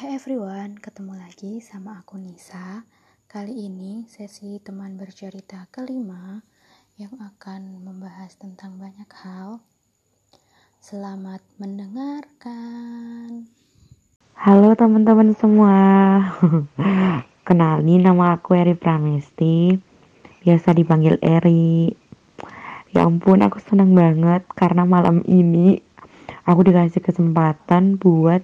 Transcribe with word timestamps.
Hai 0.00 0.16
everyone, 0.16 0.80
ketemu 0.80 1.12
lagi 1.12 1.60
sama 1.60 2.00
aku 2.00 2.16
Nisa. 2.16 2.88
Kali 3.28 3.68
ini 3.68 4.08
sesi 4.08 4.56
teman 4.56 4.96
bercerita 4.96 5.68
kelima 5.68 6.40
yang 6.96 7.12
akan 7.20 7.84
membahas 7.84 8.32
tentang 8.40 8.80
banyak 8.80 9.04
hal. 9.20 9.60
Selamat 10.80 11.44
mendengarkan. 11.60 13.44
Halo 14.40 14.72
teman-teman 14.72 15.36
semua. 15.36 15.76
Kenalin 17.44 18.00
nama 18.00 18.40
aku 18.40 18.56
Eri 18.56 18.72
Pramesti. 18.72 19.76
Biasa 20.40 20.72
dipanggil 20.72 21.20
Eri. 21.20 21.92
Ya 22.96 23.04
ampun, 23.04 23.44
aku 23.44 23.60
senang 23.60 23.92
banget 23.92 24.48
karena 24.56 24.88
malam 24.88 25.20
ini 25.28 25.84
aku 26.48 26.64
dikasih 26.64 27.04
kesempatan 27.04 28.00
buat 28.00 28.40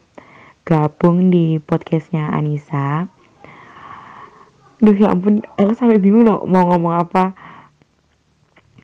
gabung 0.66 1.30
di 1.30 1.62
podcastnya 1.62 2.34
Anissa. 2.34 3.06
Duh 4.82 4.98
ya 4.98 5.14
ampun, 5.14 5.46
aku 5.54 5.72
sampai 5.78 6.02
bingung 6.02 6.26
loh 6.26 6.42
mau 6.42 6.66
ngomong 6.74 7.06
apa. 7.06 7.38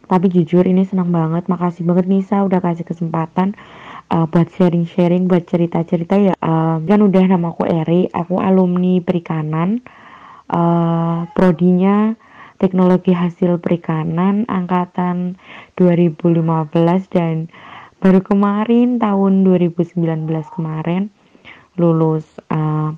Tapi 0.06 0.30
jujur 0.30 0.62
ini 0.62 0.86
senang 0.86 1.10
banget, 1.10 1.50
makasih 1.50 1.82
banget 1.82 2.06
Nisa 2.06 2.46
udah 2.46 2.62
kasih 2.62 2.86
kesempatan 2.86 3.58
uh, 4.14 4.30
buat 4.30 4.46
sharing-sharing, 4.54 5.26
buat 5.26 5.42
cerita-cerita 5.50 6.22
ya. 6.22 6.34
Uh, 6.38 6.78
kan 6.86 7.02
udah 7.02 7.24
nama 7.26 7.50
aku 7.50 7.66
Eri, 7.66 8.06
aku 8.14 8.38
alumni 8.38 9.02
perikanan. 9.02 9.82
Uh, 10.52 11.26
prodinya 11.34 12.14
teknologi 12.62 13.10
hasil 13.10 13.58
perikanan 13.58 14.46
angkatan 14.46 15.40
2015 15.80 16.44
dan 17.10 17.48
baru 17.98 18.20
kemarin 18.20 19.00
tahun 19.00 19.48
2019 19.48 19.96
kemarin 20.52 21.08
lulus 21.76 22.24
uh, 22.52 22.92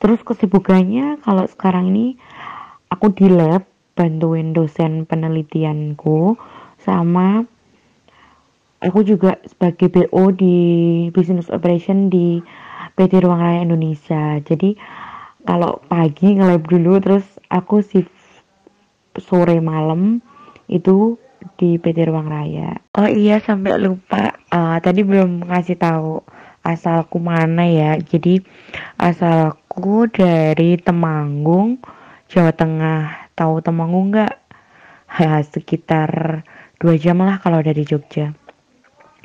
terus 0.00 0.20
kesibukannya 0.24 1.20
kalau 1.24 1.44
sekarang 1.48 1.92
ini 1.92 2.06
aku 2.92 3.12
di 3.12 3.28
lab 3.28 3.64
bantuin 3.96 4.52
dosen 4.52 5.08
penelitianku 5.08 6.36
sama 6.84 7.48
aku 8.80 9.02
juga 9.02 9.40
sebagai 9.48 9.88
BO 9.88 10.30
di 10.30 10.56
business 11.10 11.48
operation 11.48 12.12
di 12.12 12.38
PT 12.96 13.24
Ruang 13.24 13.40
Raya 13.40 13.60
Indonesia. 13.64 14.40
Jadi 14.40 14.76
kalau 15.44 15.80
pagi 15.86 16.36
nge-lab 16.36 16.64
dulu 16.64 16.98
terus 17.00 17.26
aku 17.48 17.84
shift 17.84 18.12
sore 19.16 19.60
malam 19.64 20.20
itu 20.68 21.16
di 21.56 21.76
PT 21.76 22.08
Ruang 22.08 22.28
Raya. 22.28 22.80
Oh 22.96 23.08
iya 23.08 23.40
sampai 23.40 23.80
lupa. 23.80 24.36
Uh, 24.52 24.78
tadi 24.80 25.04
belum 25.04 25.44
ngasih 25.46 25.76
tahu 25.76 26.22
asalku 26.66 27.22
mana 27.22 27.62
ya. 27.62 27.94
Jadi 28.02 28.42
asalku 28.98 30.10
dari 30.10 30.74
Temanggung, 30.82 31.78
Jawa 32.26 32.50
Tengah. 32.50 33.30
Tahu 33.38 33.62
Temanggung 33.62 34.10
nggak? 34.10 34.34
Ya, 35.22 35.38
sekitar 35.46 36.42
dua 36.82 36.98
jam 36.98 37.22
lah 37.22 37.38
kalau 37.38 37.62
dari 37.62 37.86
Jogja 37.86 38.34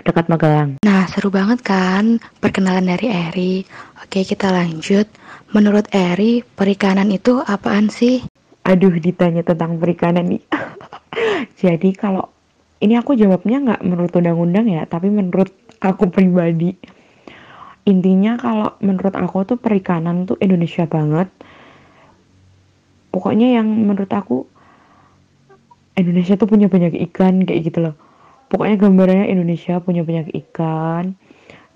dekat 0.02 0.34
Magelang. 0.34 0.82
Nah, 0.82 1.06
seru 1.10 1.30
banget 1.30 1.62
kan 1.62 2.18
perkenalan 2.42 2.90
dari 2.90 3.10
Eri. 3.10 3.54
Oke, 4.02 4.26
kita 4.26 4.50
lanjut. 4.50 5.06
Menurut 5.54 5.86
Eri, 5.94 6.42
perikanan 6.42 7.14
itu 7.14 7.38
apaan 7.38 7.90
sih? 7.94 8.26
aduh 8.62 8.94
ditanya 8.94 9.42
tentang 9.42 9.82
perikanan 9.82 10.38
nih 10.38 10.44
jadi 11.62 11.90
kalau 11.98 12.30
ini 12.82 12.98
aku 12.98 13.18
jawabnya 13.18 13.58
nggak 13.62 13.82
menurut 13.86 14.14
undang-undang 14.14 14.70
ya 14.70 14.86
tapi 14.86 15.10
menurut 15.10 15.50
aku 15.82 16.10
pribadi 16.14 16.78
intinya 17.88 18.38
kalau 18.38 18.78
menurut 18.84 19.16
aku 19.18 19.44
tuh 19.44 19.58
perikanan 19.58 20.30
tuh 20.30 20.38
Indonesia 20.40 20.86
banget. 20.86 21.28
Pokoknya 23.12 23.60
yang 23.60 23.68
menurut 23.68 24.12
aku 24.12 24.48
Indonesia 26.00 26.40
tuh 26.40 26.48
punya 26.48 26.72
banyak 26.72 26.96
ikan 27.12 27.44
kayak 27.44 27.62
gitu 27.68 27.80
loh. 27.92 27.96
Pokoknya 28.48 28.76
gambarannya 28.80 29.28
Indonesia 29.32 29.80
punya 29.80 30.04
banyak 30.04 30.32
ikan 30.48 31.16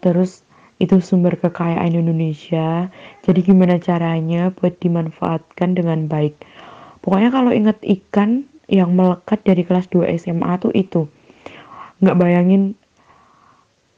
terus 0.03 0.45
itu 0.77 0.99
sumber 0.99 1.39
kekayaan 1.39 1.95
Indonesia. 1.95 2.91
Jadi 3.23 3.39
gimana 3.41 3.79
caranya 3.79 4.51
buat 4.51 4.75
dimanfaatkan 4.79 5.75
dengan 5.75 6.11
baik? 6.11 6.35
Pokoknya 6.99 7.29
kalau 7.31 7.51
inget 7.55 7.79
ikan 7.81 8.43
yang 8.67 8.97
melekat 8.97 9.41
dari 9.45 9.63
kelas 9.63 9.87
2 9.93 10.09
SMA 10.19 10.51
tuh 10.59 10.73
itu. 10.75 11.07
Nggak 12.03 12.17
bayangin 12.19 12.75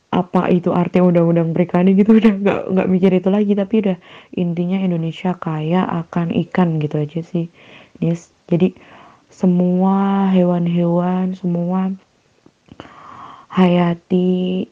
apa 0.08 0.48
itu 0.48 0.72
arti 0.72 1.04
undang-undang 1.04 1.52
perikanan 1.52 1.94
gitu 1.94 2.16
udah 2.20 2.34
nggak 2.40 2.62
nggak 2.74 2.88
mikir 2.88 3.12
itu 3.20 3.30
lagi 3.30 3.54
tapi 3.54 3.76
udah 3.84 3.98
intinya 4.34 4.80
Indonesia 4.80 5.36
kaya 5.36 5.84
akan 6.06 6.32
ikan 6.48 6.80
gitu 6.80 6.96
aja 7.04 7.22
sih. 7.24 7.52
Yes 8.00 8.32
jadi 8.48 8.72
semua 9.28 10.28
hewan-hewan 10.32 11.36
semua 11.36 11.92
hayati 13.52 14.66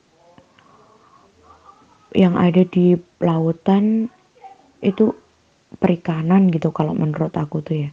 yang 2.15 2.39
ada 2.39 2.63
di 2.63 2.95
lautan 3.19 4.07
itu 4.79 5.11
perikanan 5.75 6.47
gitu 6.47 6.71
kalau 6.71 6.95
menurut 6.95 7.35
aku 7.35 7.59
tuh 7.59 7.75
ya 7.87 7.89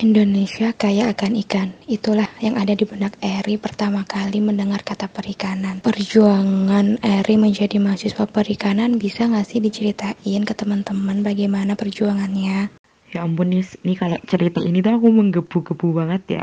Indonesia 0.00 0.72
kaya 0.72 1.12
akan 1.12 1.36
ikan. 1.44 1.76
Itulah 1.84 2.24
yang 2.40 2.56
ada 2.56 2.72
di 2.72 2.88
benak 2.88 3.20
Eri 3.20 3.60
pertama 3.60 4.00
kali 4.08 4.40
mendengar 4.40 4.80
kata 4.80 5.12
perikanan. 5.12 5.84
Perjuangan 5.84 7.04
Eri 7.04 7.36
menjadi 7.36 7.76
mahasiswa 7.76 8.24
perikanan 8.24 8.96
bisa 8.96 9.28
nggak 9.28 9.44
sih 9.44 9.60
diceritain 9.60 10.42
ke 10.48 10.56
teman-teman 10.56 11.20
bagaimana 11.20 11.76
perjuangannya? 11.76 12.72
Ya 13.12 13.20
ampun 13.20 13.52
nih, 13.52 13.68
nih 13.84 13.96
kalau 14.00 14.16
cerita 14.24 14.64
ini 14.64 14.80
tuh 14.80 14.96
aku 14.96 15.12
menggebu-gebu 15.12 15.92
banget 15.92 16.22
ya. 16.40 16.42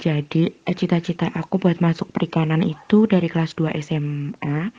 Jadi 0.00 0.56
cita-cita 0.64 1.28
aku 1.36 1.60
buat 1.60 1.84
masuk 1.84 2.08
perikanan 2.08 2.64
itu 2.64 3.04
dari 3.04 3.28
kelas 3.28 3.52
2 3.60 3.76
SMA 3.84 4.72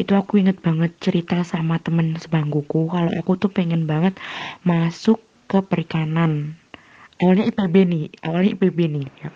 itu 0.00 0.12
aku 0.16 0.40
inget 0.40 0.64
banget 0.64 0.96
cerita 0.96 1.44
sama 1.44 1.76
temen 1.76 2.16
sebangkuku 2.16 2.88
kalau 2.88 3.12
aku 3.12 3.36
tuh 3.36 3.52
pengen 3.52 3.84
banget 3.84 4.16
masuk 4.64 5.20
ke 5.48 5.60
perikanan 5.60 6.56
awalnya 7.22 7.46
IPB 7.48 7.76
nih 7.86 8.04
awalnya 8.26 8.50
IPB 8.58 8.78
nih 8.90 9.06
ya. 9.22 9.28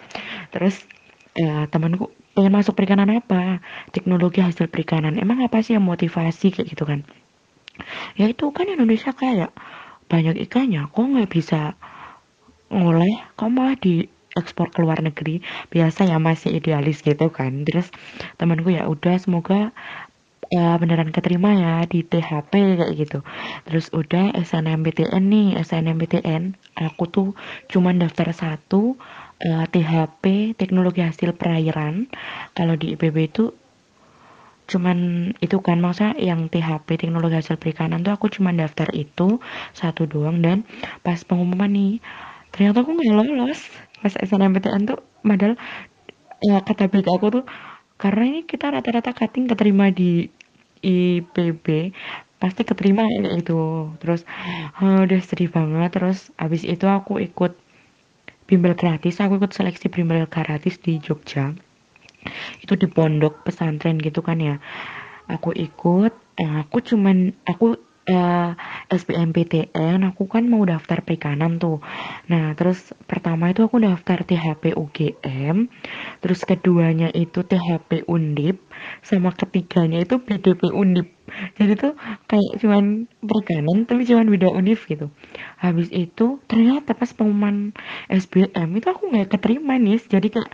terus 0.51 0.83
ya, 1.37 1.71
temanku 1.71 2.11
pengen 2.37 2.53
masuk 2.53 2.77
perikanan 2.77 3.09
apa? 3.17 3.65
Teknologi 3.97 4.45
hasil 4.45 4.69
perikanan. 4.69 5.17
Emang 5.17 5.41
apa 5.41 5.65
sih 5.65 5.73
yang 5.73 5.89
motivasi 5.89 6.53
kayak 6.53 6.69
gitu 6.69 6.85
kan? 6.85 7.01
Ya 8.21 8.29
itu 8.29 8.53
kan 8.53 8.69
Indonesia 8.69 9.17
kayak 9.17 9.57
banyak 10.13 10.37
ikannya. 10.45 10.93
Kok 10.93 11.07
nggak 11.17 11.31
bisa 11.33 11.77
ngoleh? 12.69 13.25
Kok 13.41 13.49
malah 13.49 13.77
di 13.81 14.05
ekspor 14.37 14.69
ke 14.69 14.85
luar 14.85 15.01
negeri? 15.01 15.41
Biasa 15.73 16.05
ya 16.05 16.21
masih 16.21 16.61
idealis 16.61 17.01
gitu 17.01 17.33
kan. 17.33 17.65
Terus 17.65 17.89
temanku 18.37 18.69
ya 18.69 18.85
udah 18.85 19.17
semoga 19.17 19.73
ya 20.51 20.79
beneran 20.79 21.11
keterima 21.11 21.51
ya 21.59 21.73
di 21.87 22.07
THP 22.07 22.53
kayak 22.79 22.93
gitu. 22.95 23.19
Terus 23.67 23.91
udah 23.91 24.34
SNMPTN 24.37 25.23
nih 25.27 25.49
SNMPTN 25.59 26.55
aku 26.79 27.05
tuh 27.11 27.29
cuman 27.71 27.99
daftar 27.99 28.31
satu 28.31 28.95
uh, 29.43 29.65
eh, 29.65 29.67
THP 29.71 30.55
teknologi 30.55 31.03
hasil 31.03 31.34
perairan. 31.34 32.07
Kalau 32.55 32.79
di 32.79 32.95
IPB 32.95 33.17
itu 33.33 33.45
cuman 34.67 35.31
itu 35.39 35.62
kan 35.62 35.79
masa 35.79 36.11
yang 36.19 36.51
THP 36.51 36.99
teknologi 36.99 37.39
hasil 37.39 37.55
perikanan 37.55 38.03
tuh 38.03 38.11
aku 38.11 38.27
cuman 38.31 38.59
daftar 38.59 38.91
itu 38.95 39.43
satu 39.75 40.07
doang. 40.07 40.43
Dan 40.43 40.63
pas 41.03 41.19
pengumuman 41.27 41.71
nih 41.71 41.99
ternyata 42.55 42.87
aku 42.87 42.95
nggak 42.95 43.15
lolos. 43.15 43.61
Pas 43.99 44.15
SNMPTN 44.15 44.87
tuh 44.87 45.03
padahal 45.27 45.59
ya 46.45 46.61
kata 46.61 46.87
BK 46.93 47.09
aku 47.17 47.27
tuh 47.41 47.45
karena 47.97 48.23
ini 48.29 48.41
kita 48.45 48.69
rata-rata 48.69 49.17
cutting 49.17 49.48
keterima 49.48 49.89
di 49.89 50.28
IPB 50.84 51.97
pasti 52.37 52.69
keterima 52.69 53.09
itu 53.09 53.91
terus 53.97 54.28
oh, 54.81 55.09
udah 55.09 55.21
sedih 55.25 55.48
banget. 55.48 55.97
Terus 55.97 56.28
abis 56.37 56.63
itu 56.69 56.84
aku 56.84 57.16
ikut 57.25 57.57
bimbel 58.45 58.77
gratis. 58.77 59.16
Aku 59.25 59.41
ikut 59.41 59.57
seleksi 59.57 59.89
bimbel 59.89 60.28
gratis 60.28 60.77
di 60.84 61.01
Jogja. 61.01 61.57
Itu 62.60 62.77
di 62.77 62.87
pondok 62.91 63.48
pesantren 63.48 63.97
gitu 63.97 64.21
kan 64.21 64.39
ya. 64.39 64.57
Aku 65.33 65.57
ikut 65.57 66.13
eh, 66.37 66.54
aku 66.63 66.84
cuman 66.84 67.33
aku 67.48 67.81
uh, 68.07 68.55
eh, 68.87 68.95
SBMPTN 68.95 70.07
aku 70.07 70.31
kan 70.31 70.47
mau 70.47 70.63
daftar 70.63 71.03
perikanan 71.03 71.59
tuh. 71.59 71.83
Nah 72.31 72.55
terus 72.55 72.95
pertama 73.11 73.51
itu 73.51 73.67
aku 73.67 73.83
daftar 73.83 74.23
THP 74.23 74.79
UGM 74.79 75.67
terus 76.23 76.47
keduanya 76.47 77.11
itu 77.11 77.43
THP 77.43 78.07
Undip 78.07 78.63
sama 79.03 79.35
ketiganya 79.35 80.03
itu 80.03 80.23
BDP 80.23 80.71
Undip. 80.71 81.11
Jadi 81.59 81.73
tuh 81.75 81.93
kayak 82.31 82.63
cuman 82.63 83.11
perikanan 83.19 83.83
tapi 83.85 84.07
cuman 84.07 84.31
beda 84.31 84.49
univ 84.55 84.87
gitu. 84.87 85.11
Habis 85.59 85.91
itu 85.91 86.39
ternyata 86.47 86.95
pas 86.95 87.11
pengumuman 87.11 87.75
SBM 88.07 88.69
itu 88.79 88.87
aku 88.87 89.11
nggak 89.11 89.35
keterima 89.35 89.75
nih 89.77 89.99
jadi 90.07 90.31
kayak 90.31 90.51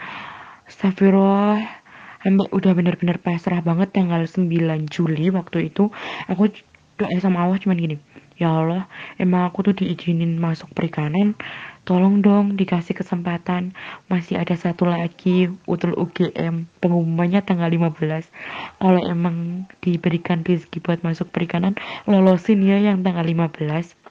Astagfirullah 0.72 1.82
sampai 2.22 2.46
udah 2.54 2.72
bener-bener 2.72 3.18
pasrah 3.18 3.60
banget 3.60 3.92
tanggal 3.92 4.22
9 4.24 4.46
Juli 4.88 5.28
waktu 5.34 5.74
itu 5.74 5.90
aku 6.30 6.54
doa 7.02 7.16
sama 7.18 7.42
Allah 7.42 7.58
cuman 7.58 7.78
gini. 7.78 7.96
Ya 8.40 8.48
Allah 8.48 8.88
emang 9.20 9.46
aku 9.46 9.66
tuh 9.66 9.74
diizinin 9.76 10.38
masuk 10.40 10.70
perikanan. 10.72 11.34
Tolong 11.82 12.22
dong 12.22 12.54
dikasih 12.54 12.94
kesempatan. 12.94 13.74
Masih 14.06 14.38
ada 14.38 14.54
satu 14.54 14.86
lagi 14.86 15.50
utul 15.66 15.98
UGM 15.98 16.70
pengumumannya 16.78 17.42
tanggal 17.42 17.70
15 17.70 18.30
kalau 18.78 19.02
emang 19.02 19.66
diberikan 19.82 20.46
rezeki 20.46 20.78
buat 20.78 21.02
masuk 21.02 21.30
perikanan 21.34 21.74
lolosin 22.06 22.62
ya 22.62 22.78
yang 22.78 23.02
tanggal 23.02 23.26
15 23.26 24.01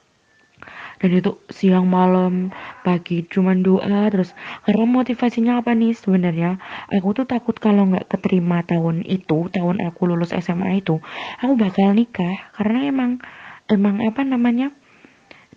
dan 1.02 1.10
itu 1.18 1.42
siang 1.50 1.90
malam 1.90 2.54
pagi 2.86 3.26
cuman 3.26 3.66
doa 3.66 4.06
terus 4.06 4.30
karena 4.62 4.86
motivasinya 4.86 5.58
apa 5.58 5.74
nih? 5.74 5.98
Sebenarnya 5.98 6.62
aku 6.94 7.10
tuh 7.18 7.26
takut 7.26 7.58
kalau 7.58 7.90
nggak 7.90 8.06
keterima 8.06 8.62
tahun 8.62 9.02
itu 9.02 9.50
tahun 9.50 9.82
aku 9.82 10.06
lulus 10.06 10.30
SMA 10.30 10.78
itu 10.78 11.02
aku 11.42 11.58
bakal 11.58 11.90
nikah. 11.90 12.54
Karena 12.54 12.86
emang 12.86 13.18
emang 13.66 13.98
apa 14.06 14.22
namanya 14.22 14.70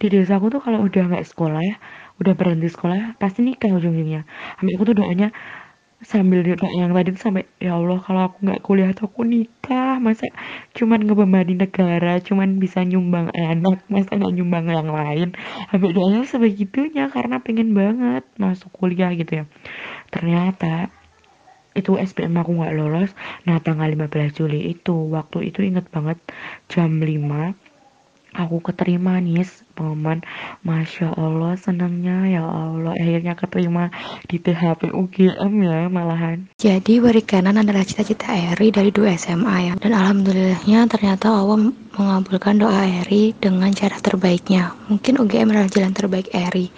di 0.02 0.10
desaku 0.10 0.50
tuh 0.50 0.66
kalau 0.66 0.82
udah 0.82 1.14
nggak 1.14 1.26
sekolah 1.30 1.62
ya 1.62 1.78
udah 2.16 2.34
berhenti 2.34 2.72
sekolah 2.72 3.22
pasti 3.22 3.46
nikah 3.46 3.70
ujung-ujungnya. 3.70 4.26
Sampai 4.58 4.74
aku 4.74 4.84
tuh 4.90 4.98
doanya 4.98 5.30
sambil 6.06 6.46
doa 6.46 6.70
yang 6.70 6.94
tadi 6.94 7.10
tuh 7.18 7.22
sampai 7.26 7.44
ya 7.58 7.82
Allah 7.82 7.98
kalau 8.06 8.22
aku 8.30 8.38
nggak 8.46 8.62
kuliah 8.62 8.90
tuh 8.94 9.10
aku 9.10 9.26
nikah. 9.26 9.98
Masa 9.98 10.30
cuman 10.78 11.02
ngebebani 11.04 11.58
negara 11.58 12.22
cuman 12.22 12.62
bisa 12.62 12.86
nyumbang 12.86 13.34
anak 13.34 13.82
masa 13.90 14.14
nggak 14.14 14.34
nyumbang 14.38 14.66
yang 14.70 14.90
lain? 14.94 15.34
Sampai 15.74 15.90
doanya 15.92 16.22
sebegitunya 16.30 17.10
karena 17.10 17.42
pengen 17.42 17.74
banget 17.74 18.24
masuk 18.38 18.70
kuliah 18.72 19.10
gitu 19.18 19.42
ya. 19.42 19.46
Ternyata 20.14 20.94
itu 21.76 22.00
SBM 22.00 22.40
aku 22.40 22.56
nggak 22.56 22.76
lolos. 22.78 23.12
Nah 23.44 23.60
tanggal 23.60 23.92
15 23.92 24.38
Juli 24.38 24.72
itu 24.72 24.96
waktu 25.12 25.52
itu 25.52 25.60
inget 25.66 25.92
banget 25.92 26.22
jam 26.72 27.04
5 27.04 27.65
aku 28.36 28.60
keterima 28.60 29.18
nih 29.24 29.48
pengumuman 29.76 30.20
Masya 30.62 31.16
Allah 31.16 31.56
senangnya. 31.56 32.28
Ya 32.28 32.44
Allah 32.44 32.94
akhirnya 32.96 33.34
keterima 33.40 33.92
di 34.28 34.38
THP 34.38 34.92
UGM 34.92 35.54
ya 35.64 35.88
malahan. 35.88 36.52
Jadi 36.60 37.00
perikanan 37.00 37.60
adalah 37.60 37.88
cita-cita 37.88 38.36
Eri 38.36 38.72
dari 38.76 38.92
dua 38.92 39.16
SMA 39.16 39.72
ya. 39.72 39.74
Dan 39.80 39.96
alhamdulillahnya 39.96 40.88
ternyata 40.92 41.32
Allah 41.32 41.72
mengabulkan 41.96 42.60
doa 42.60 42.84
Eri 42.84 43.32
dengan 43.40 43.72
cara 43.72 43.96
terbaiknya. 44.04 44.76
Mungkin 44.92 45.20
UGM 45.24 45.56
adalah 45.56 45.72
jalan 45.72 45.94
terbaik 45.96 46.28
Eri 46.36 46.70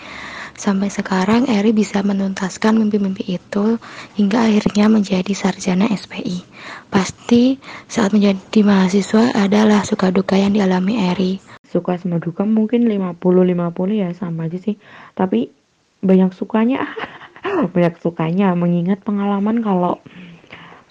Sampai 0.57 0.89
sekarang 0.89 1.45
Eri 1.45 1.69
bisa 1.69 2.01
menuntaskan 2.01 2.81
mimpi-mimpi 2.81 3.37
itu 3.37 3.77
hingga 4.17 4.49
akhirnya 4.49 4.89
menjadi 4.89 5.29
sarjana 5.37 5.85
SPI. 5.93 6.41
Pasti 6.89 7.61
saat 7.85 8.09
menjadi 8.09 8.65
mahasiswa 8.65 9.37
adalah 9.37 9.85
suka 9.85 10.09
duka 10.09 10.33
yang 10.33 10.57
dialami 10.57 10.97
Eri. 11.13 11.37
Suka 11.61 12.01
sama 12.01 12.17
duka 12.17 12.41
mungkin 12.41 12.89
50-50 12.89 14.01
ya 14.01 14.09
sama 14.17 14.49
aja 14.49 14.57
sih. 14.57 14.81
Tapi 15.13 15.53
banyak 16.01 16.33
sukanya. 16.33 16.81
Banyak 17.73 18.01
sukanya 18.01 18.57
mengingat 18.57 19.05
pengalaman 19.05 19.61
kalau 19.61 20.01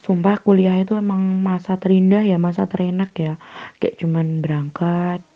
sumpah 0.06 0.40
kuliah 0.40 0.78
itu 0.78 0.94
emang 0.94 1.42
masa 1.42 1.74
terindah 1.76 2.22
ya 2.22 2.38
masa 2.38 2.70
terenak 2.70 3.10
ya. 3.18 3.34
Kayak 3.82 3.98
cuman 3.98 4.40
berangkat 4.40 5.26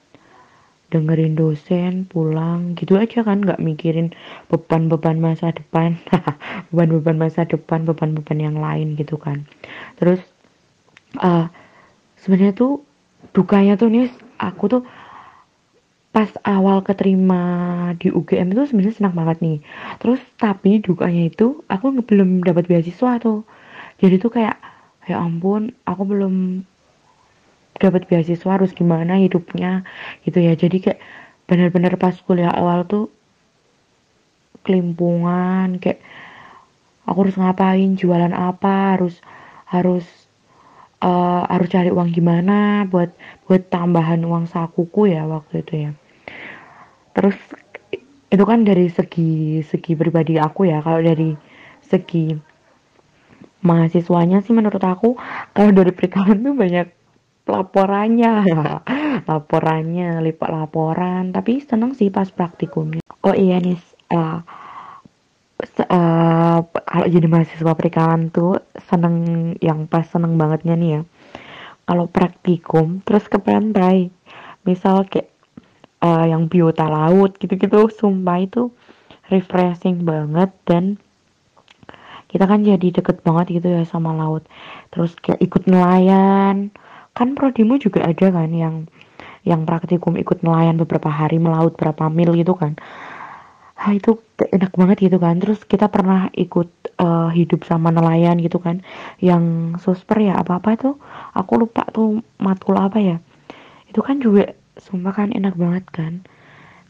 dengerin 0.90 1.38
dosen 1.38 2.04
pulang 2.10 2.74
gitu 2.74 2.98
aja 2.98 3.22
kan 3.22 3.40
nggak 3.40 3.62
mikirin 3.62 4.10
beban-beban 4.50 5.22
masa 5.22 5.54
depan. 5.54 5.96
Beban-beban 6.74 7.16
masa 7.16 7.46
depan 7.46 7.86
beban-beban 7.86 8.38
yang 8.38 8.56
lain 8.58 8.98
gitu 8.98 9.16
kan. 9.16 9.46
Terus 9.96 10.20
uh, 11.22 11.46
sebenarnya 12.20 12.54
tuh 12.54 12.82
dukanya 13.32 13.78
tuh 13.78 13.88
nih 13.88 14.10
aku 14.36 14.64
tuh 14.66 14.82
pas 16.10 16.26
awal 16.42 16.82
keterima 16.82 17.42
di 18.02 18.10
UGM 18.10 18.50
itu 18.50 18.66
sebenarnya 18.66 18.94
senang 18.98 19.14
banget 19.14 19.38
nih. 19.40 19.58
Terus 20.02 20.18
tapi 20.36 20.82
dukanya 20.82 21.30
itu 21.30 21.62
aku 21.70 21.94
belum 22.02 22.42
dapat 22.42 22.66
beasiswa 22.66 23.22
tuh. 23.22 23.46
Jadi 24.02 24.18
tuh 24.18 24.30
kayak 24.34 24.58
ya 25.06 25.22
ampun 25.22 25.74
aku 25.86 26.02
belum 26.06 26.66
dapat 27.80 28.04
beasiswa 28.06 28.50
harus 28.60 28.70
gimana 28.76 29.16
hidupnya 29.16 29.82
gitu 30.28 30.38
ya. 30.38 30.52
Jadi 30.54 30.76
kayak 30.84 31.00
benar-benar 31.48 31.96
pas 31.96 32.14
kuliah 32.22 32.52
awal 32.52 32.86
tuh 32.86 33.08
kelimpungan 34.62 35.80
kayak 35.80 36.04
aku 37.08 37.26
harus 37.26 37.36
ngapain 37.40 37.96
jualan 37.96 38.30
apa 38.36 38.94
harus 38.94 39.18
harus 39.66 40.06
uh, 41.02 41.42
harus 41.48 41.68
cari 41.72 41.90
uang 41.90 42.12
gimana 42.12 42.84
buat 42.86 43.10
buat 43.48 43.66
tambahan 43.72 44.20
uang 44.22 44.46
sakuku 44.46 45.10
ya 45.16 45.24
waktu 45.26 45.64
itu 45.64 45.74
ya. 45.88 45.90
Terus 47.16 47.36
itu 48.30 48.44
kan 48.46 48.62
dari 48.62 48.86
segi 48.92 49.64
segi 49.66 49.98
pribadi 49.98 50.38
aku 50.38 50.68
ya. 50.68 50.84
Kalau 50.84 51.00
dari 51.02 51.34
segi 51.82 52.36
mahasiswanya 53.60 54.40
sih 54.40 54.56
menurut 54.56 54.80
aku 54.80 55.20
kalau 55.52 55.70
dari 55.74 55.92
perikanan 55.92 56.40
tuh 56.40 56.54
banyak 56.56 56.99
laporannya. 57.50 58.46
Laporannya 59.30 60.22
lipat 60.22 60.50
laporan. 60.50 61.34
Tapi 61.34 61.60
seneng 61.60 61.92
sih 61.92 62.08
pas 62.08 62.30
praktikumnya. 62.30 63.02
Oh 63.26 63.36
iya 63.36 63.60
nih 63.60 63.76
uh, 64.14 64.40
uh, 65.90 66.58
kalau 66.64 67.06
jadi 67.10 67.26
mahasiswa 67.28 67.72
perikanan 67.76 68.32
tuh 68.32 68.62
seneng 68.88 69.16
yang 69.60 69.84
pas 69.90 70.06
seneng 70.08 70.40
bangetnya 70.40 70.74
nih 70.78 70.90
ya. 70.96 71.02
Kalau 71.84 72.06
praktikum 72.06 73.02
terus 73.02 73.26
ke 73.26 73.36
pantai. 73.42 74.08
Misal 74.64 75.04
kayak 75.08 75.28
uh, 76.04 76.24
yang 76.28 76.48
biota 76.48 76.88
laut 76.88 77.36
gitu-gitu 77.36 77.88
sumpah 77.92 78.40
itu 78.40 78.72
refreshing 79.30 80.02
banget 80.02 80.50
dan 80.66 80.98
kita 82.30 82.46
kan 82.46 82.62
jadi 82.62 83.02
deket 83.02 83.26
banget 83.26 83.58
gitu 83.58 83.68
ya 83.74 83.82
sama 83.82 84.14
laut. 84.14 84.46
Terus 84.94 85.18
kayak 85.18 85.42
ikut 85.42 85.66
nelayan 85.66 86.70
kan 87.20 87.36
prodimu 87.36 87.76
juga 87.76 88.08
ada 88.08 88.32
kan 88.32 88.48
yang 88.48 88.88
yang 89.44 89.68
praktikum 89.68 90.16
ikut 90.16 90.40
nelayan 90.40 90.80
beberapa 90.80 91.12
hari 91.12 91.36
melaut 91.36 91.76
berapa 91.76 92.08
mil 92.08 92.32
gitu 92.32 92.56
kan. 92.56 92.80
Ah 93.76 93.92
itu 93.92 94.16
enak 94.40 94.72
banget 94.76 95.08
gitu 95.08 95.20
kan. 95.20 95.36
Terus 95.36 95.60
kita 95.68 95.92
pernah 95.92 96.32
ikut 96.32 96.68
uh, 96.96 97.28
hidup 97.32 97.68
sama 97.68 97.92
nelayan 97.92 98.40
gitu 98.40 98.56
kan. 98.56 98.80
Yang 99.20 99.76
sosper 99.84 100.32
ya 100.32 100.40
apa 100.40 100.60
apa 100.60 100.76
itu 100.76 100.96
aku 101.36 101.52
lupa 101.60 101.84
tuh 101.92 102.24
matkul 102.40 102.76
apa 102.80 102.96
ya. 103.00 103.16
Itu 103.88 104.00
kan 104.00 104.20
juga 104.24 104.56
sumpah 104.80 105.12
kan 105.12 105.28
enak 105.32 105.56
banget 105.60 105.84
kan. 105.92 106.24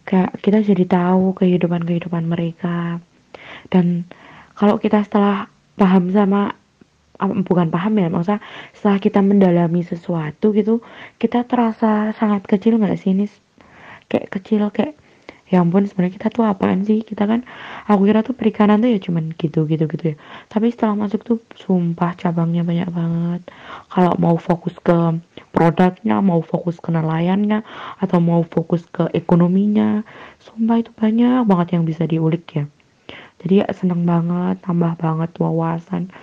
Kayak 0.06 0.38
kita 0.42 0.58
jadi 0.62 0.84
tahu 0.86 1.34
kehidupan 1.38 1.82
kehidupan 1.86 2.26
mereka. 2.30 3.02
Dan 3.70 4.06
kalau 4.54 4.78
kita 4.78 5.02
setelah 5.06 5.46
paham 5.78 6.10
sama 6.10 6.59
bukan 7.20 7.68
paham 7.68 8.00
ya 8.00 8.08
maksudnya 8.08 8.40
setelah 8.72 8.98
kita 8.98 9.20
mendalami 9.20 9.84
sesuatu 9.84 10.56
gitu 10.56 10.80
kita 11.20 11.44
terasa 11.44 12.16
sangat 12.16 12.48
kecil 12.48 12.80
nggak 12.80 12.96
sih 12.96 13.12
ini 13.12 13.28
kayak 14.08 14.28
kecil 14.32 14.72
kayak 14.72 14.96
ya 15.50 15.66
ampun 15.66 15.82
sebenarnya 15.82 16.14
kita 16.14 16.28
tuh 16.30 16.46
apaan 16.46 16.86
sih? 16.86 17.02
Kita 17.02 17.26
kan 17.26 17.42
aku 17.90 18.06
kira 18.06 18.22
tuh 18.22 18.38
perikanan 18.38 18.78
tuh 18.78 18.94
ya 18.94 19.02
cuman 19.02 19.34
gitu 19.34 19.66
gitu 19.66 19.84
gitu 19.90 20.14
ya. 20.14 20.16
Tapi 20.46 20.70
setelah 20.70 20.94
masuk 20.94 21.20
tuh 21.26 21.38
sumpah 21.58 22.14
cabangnya 22.14 22.62
banyak 22.62 22.88
banget. 22.94 23.42
Kalau 23.90 24.14
mau 24.22 24.38
fokus 24.38 24.78
ke 24.78 25.18
produknya 25.50 26.22
mau 26.22 26.38
fokus 26.46 26.78
ke 26.78 26.94
nelayannya 26.94 27.66
atau 27.98 28.22
mau 28.22 28.46
fokus 28.46 28.86
ke 28.86 29.10
ekonominya 29.10 30.06
sumpah 30.38 30.78
itu 30.78 30.94
banyak 30.94 31.42
banget 31.50 31.68
yang 31.76 31.84
bisa 31.84 32.06
diulik 32.06 32.46
ya. 32.54 32.64
Jadi 33.42 33.64
ya 33.64 33.66
seneng 33.74 34.06
banget 34.06 34.62
tambah 34.62 34.94
banget 35.00 35.34
wawasan 35.42 36.14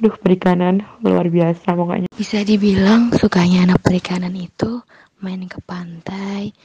aduh 0.00 0.16
perikanan. 0.16 0.80
Luar 1.04 1.28
biasa 1.28 1.76
pokoknya. 1.76 2.08
Bisa 2.16 2.40
dibilang 2.40 3.12
sukanya 3.12 3.68
anak 3.68 3.84
perikanan 3.84 4.32
itu 4.32 4.80
main 5.20 5.44
ke 5.44 5.60
pantai 5.60 6.56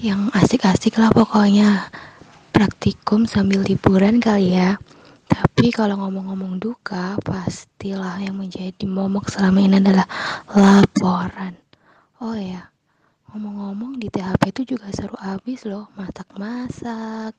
yang 0.00 0.32
asik-asik 0.32 0.96
lah 0.96 1.12
pokoknya. 1.12 1.92
Praktikum 2.48 3.28
sambil 3.28 3.60
liburan 3.60 4.24
kali 4.24 4.56
ya. 4.56 4.80
Tapi 5.28 5.68
kalau 5.68 6.00
ngomong-ngomong 6.00 6.56
duka 6.56 7.20
pastilah 7.20 8.24
yang 8.24 8.40
menjadi 8.40 8.88
momok 8.88 9.28
selama 9.28 9.60
ini 9.60 9.76
adalah 9.76 10.08
laporan. 10.56 11.52
Oh 12.24 12.32
ya 12.32 12.72
ngomong-ngomong 13.32 13.96
di 13.96 14.12
THP 14.12 14.52
itu 14.52 14.76
juga 14.76 14.92
seru 14.92 15.16
abis 15.16 15.64
loh 15.64 15.88
masak-masak 15.96 17.32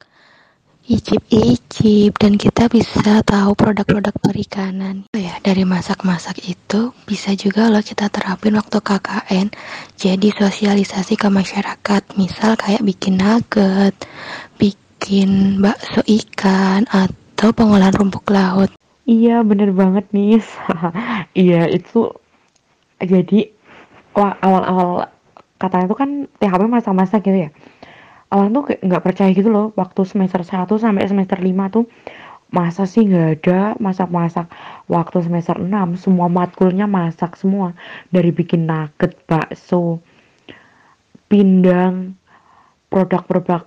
icip-icip 0.83 2.11
dan 2.19 2.35
kita 2.35 2.67
bisa 2.67 3.23
tahu 3.23 3.55
produk-produk 3.55 4.11
perikanan. 4.19 5.07
Oh 5.15 5.21
ya 5.21 5.39
dari 5.39 5.63
masak-masak 5.63 6.43
itu 6.43 6.91
bisa 7.07 7.31
juga 7.39 7.71
loh 7.71 7.79
kita 7.79 8.11
terapin 8.11 8.59
waktu 8.59 8.83
KKN 8.83 9.47
jadi 9.95 10.27
sosialisasi 10.35 11.15
ke 11.15 11.31
masyarakat. 11.31 12.19
Misal 12.19 12.59
kayak 12.59 12.83
bikin 12.83 13.15
nugget 13.15 13.95
bikin 14.59 15.63
bakso 15.63 16.03
ikan 16.03 16.83
atau 16.91 17.55
pengolahan 17.55 17.95
rumput 17.95 18.27
laut. 18.27 18.69
Iya 19.07 19.43
bener 19.43 19.71
banget 19.71 20.07
nih 20.11 20.39
iya 21.47 21.67
itu 21.67 22.11
jadi 22.99 23.51
awal-awal 24.15 25.11
katanya 25.59 25.85
tuh 25.91 25.99
kan 25.99 26.09
THP 26.39 26.61
masa-masa 26.67 27.19
gitu 27.23 27.47
ya 27.47 27.51
orang 28.33 28.49
tuh 28.49 28.63
kayak 28.73 28.81
nggak 28.81 29.03
percaya 29.05 29.29
gitu 29.31 29.49
loh 29.53 29.69
waktu 29.77 30.01
semester 30.09 30.41
1 30.41 30.65
sampai 30.81 31.05
semester 31.05 31.37
5 31.37 31.75
tuh 31.75 31.85
masa 32.53 32.85
sih 32.85 33.05
nggak 33.05 33.29
ada 33.41 33.59
masak-masak. 33.81 34.45
Waktu 34.89 35.25
semester 35.25 35.57
6 35.57 35.97
semua 35.97 36.29
matkulnya 36.29 36.85
masak 36.85 37.37
semua. 37.37 37.73
Dari 38.13 38.29
bikin 38.29 38.69
nugget 38.69 39.17
bakso 39.25 40.01
pindang 41.29 42.13
produk-produk 42.93 43.65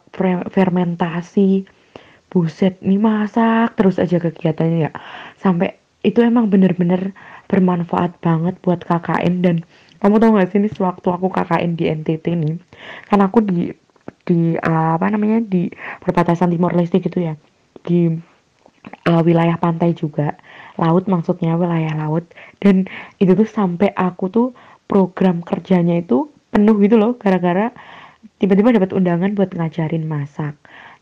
fermentasi. 0.54 1.66
Buset 2.30 2.82
nih 2.82 2.98
masak 2.98 3.74
terus 3.78 3.98
aja 3.98 4.18
kegiatannya 4.22 4.90
ya. 4.90 4.92
Sampai 5.38 5.78
itu 6.06 6.22
emang 6.22 6.46
bener-bener 6.46 7.10
bermanfaat 7.50 8.22
banget 8.22 8.54
buat 8.62 8.86
KKN 8.86 9.34
dan 9.42 9.56
kamu 9.98 10.22
tau 10.22 10.30
gak 10.38 10.54
sih 10.54 10.62
nih 10.62 10.70
sewaktu 10.70 11.08
aku 11.10 11.26
KKN 11.34 11.74
di 11.74 11.84
NTT 11.90 12.24
nih 12.38 12.54
kan 13.10 13.18
aku 13.26 13.42
di 13.42 13.74
di 14.26 14.58
uh, 14.58 14.98
apa 14.98 15.06
namanya 15.10 15.42
di 15.42 15.70
perbatasan 16.02 16.50
Timor 16.52 16.74
Leste 16.74 16.98
gitu 16.98 17.22
ya. 17.22 17.34
Di 17.82 18.10
uh, 19.06 19.22
wilayah 19.22 19.56
pantai 19.58 19.94
juga. 19.94 20.34
Laut 20.76 21.06
maksudnya 21.08 21.56
wilayah 21.56 21.94
laut. 21.96 22.26
Dan 22.60 22.90
itu 23.22 23.32
tuh 23.32 23.48
sampai 23.48 23.94
aku 23.94 24.28
tuh 24.28 24.46
program 24.86 25.42
kerjanya 25.42 25.98
itu 25.98 26.30
penuh 26.54 26.78
gitu 26.78 26.96
loh 26.96 27.18
gara-gara 27.18 27.74
tiba-tiba 28.38 28.74
dapat 28.74 28.90
undangan 28.94 29.32
buat 29.34 29.50
ngajarin 29.54 30.04
masak. 30.06 30.54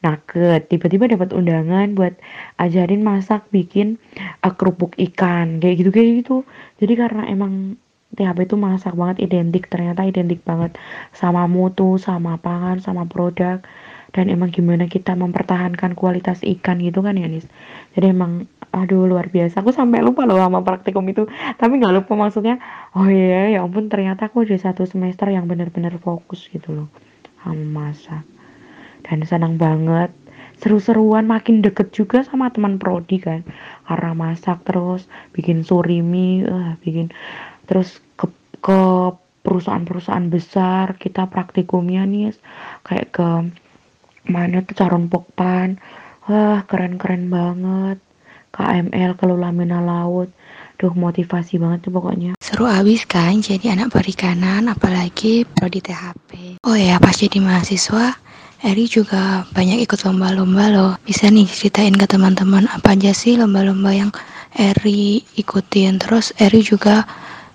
Nugget 0.04 0.68
tiba-tiba 0.68 1.08
dapat 1.08 1.32
undangan 1.32 1.96
buat 1.96 2.14
ajarin 2.60 3.00
masak 3.00 3.48
bikin 3.48 3.96
uh, 4.44 4.52
kerupuk 4.52 4.92
ikan 5.00 5.58
kayak 5.58 5.80
gitu 5.80 5.90
kayak 5.90 6.08
gitu. 6.24 6.36
Jadi 6.80 6.92
karena 6.94 7.24
emang 7.28 7.80
THP 8.14 8.48
itu 8.48 8.56
masak 8.58 8.94
banget 8.94 9.22
identik 9.26 9.66
ternyata 9.66 10.06
identik 10.06 10.40
banget. 10.46 10.78
Sama 11.14 11.44
mutu 11.50 11.98
sama 11.98 12.38
pangan 12.38 12.80
sama 12.80 13.04
produk. 13.04 13.60
Dan 14.14 14.30
emang 14.30 14.54
gimana 14.54 14.86
kita 14.86 15.18
mempertahankan 15.18 15.98
kualitas 15.98 16.38
ikan 16.46 16.78
gitu 16.78 17.02
kan 17.02 17.18
ya 17.18 17.26
Nis? 17.26 17.50
Jadi 17.98 18.14
emang 18.14 18.46
aduh 18.70 19.10
luar 19.10 19.26
biasa. 19.26 19.62
Aku 19.62 19.74
sampai 19.74 20.06
lupa 20.06 20.22
loh 20.22 20.38
sama 20.38 20.62
praktikum 20.62 21.02
itu. 21.10 21.26
Tapi 21.58 21.82
nggak 21.82 21.94
lupa 22.02 22.14
maksudnya 22.14 22.62
oh 22.94 23.10
iya 23.10 23.58
ya 23.58 23.66
ampun 23.66 23.90
ternyata 23.90 24.30
aku 24.30 24.46
di 24.46 24.54
satu 24.54 24.86
semester 24.86 25.30
yang 25.34 25.50
benar-benar 25.50 25.98
fokus 25.98 26.46
gitu 26.46 26.70
loh. 26.70 26.88
Sama 27.42 27.90
masak. 27.90 28.22
Dan 29.02 29.26
senang 29.26 29.58
banget. 29.58 30.14
Seru-seruan 30.62 31.26
makin 31.26 31.66
deket 31.66 31.90
juga 31.90 32.22
sama 32.22 32.54
teman 32.54 32.78
prodi 32.78 33.18
kan. 33.18 33.42
Karena 33.82 34.14
masak 34.14 34.62
terus 34.62 35.10
bikin 35.34 35.66
surimi 35.66 36.46
uh, 36.46 36.78
bikin 36.78 37.10
terus 37.64 38.00
ke 38.64 38.80
perusahaan-perusahaan 39.44 40.32
besar 40.32 40.96
kita 40.96 41.28
praktikumnya 41.28 42.08
nih 42.08 42.32
kayak 42.80 43.12
ke 43.12 43.28
mana 44.24 44.64
tuh 44.64 44.72
Caron 44.72 45.12
Pokpan. 45.12 45.76
Wah 46.24 46.64
keren-keren 46.64 47.28
banget. 47.28 48.00
KML 48.54 49.18
kelola 49.20 49.52
mina 49.52 49.84
laut. 49.84 50.32
Duh 50.80 50.96
motivasi 50.96 51.60
banget 51.60 51.86
tuh 51.86 51.92
pokoknya. 51.92 52.32
Seru 52.40 52.64
abis 52.64 53.04
kan 53.04 53.38
jadi 53.44 53.76
anak 53.76 53.92
perikanan 53.92 54.66
apalagi 54.72 55.44
prodi 55.44 55.78
THP 55.84 56.58
Oh 56.64 56.74
ya 56.74 56.96
pas 56.98 57.14
jadi 57.14 57.38
mahasiswa 57.38 58.16
Eri 58.64 58.88
juga 58.88 59.44
banyak 59.52 59.84
ikut 59.84 60.08
lomba-lomba 60.08 60.72
loh. 60.72 60.92
Bisa 61.04 61.28
nih 61.28 61.44
ceritain 61.44 61.92
ke 61.92 62.08
teman-teman 62.08 62.64
apa 62.72 62.96
aja 62.96 63.12
sih 63.12 63.36
lomba-lomba 63.36 63.92
yang 63.92 64.10
Eri 64.56 65.20
ikutin. 65.36 66.00
Terus 66.00 66.32
Eri 66.40 66.64
juga 66.64 67.04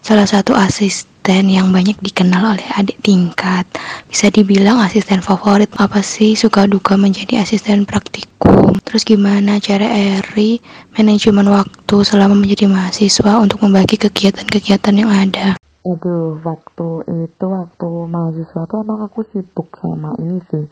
salah 0.09 0.25
satu 0.25 0.57
asisten 0.57 1.53
yang 1.53 1.69
banyak 1.69 1.93
dikenal 2.01 2.57
oleh 2.57 2.65
adik 2.73 2.97
tingkat. 3.05 3.69
Bisa 4.09 4.33
dibilang 4.33 4.81
asisten 4.81 5.21
favorit. 5.21 5.69
Apa 5.77 6.01
sih 6.01 6.33
suka 6.33 6.65
duka 6.65 6.97
menjadi 6.97 7.45
asisten 7.45 7.85
praktikum? 7.85 8.73
Terus 8.81 9.05
gimana 9.05 9.61
cara 9.61 9.85
Eri 9.85 10.57
manajemen 10.97 11.53
waktu 11.53 12.01
selama 12.01 12.33
menjadi 12.33 12.65
mahasiswa 12.65 13.37
untuk 13.37 13.61
membagi 13.61 14.01
kegiatan-kegiatan 14.01 14.97
yang 14.97 15.13
ada? 15.13 15.61
Aduh, 15.85 16.41
waktu 16.41 16.89
itu 17.29 17.45
waktu 17.45 17.89
mahasiswa 18.09 18.65
tuh 18.65 18.81
emang 18.81 19.05
aku 19.05 19.21
sibuk 19.29 19.69
sama 19.77 20.17
ini 20.17 20.41
sih 20.49 20.65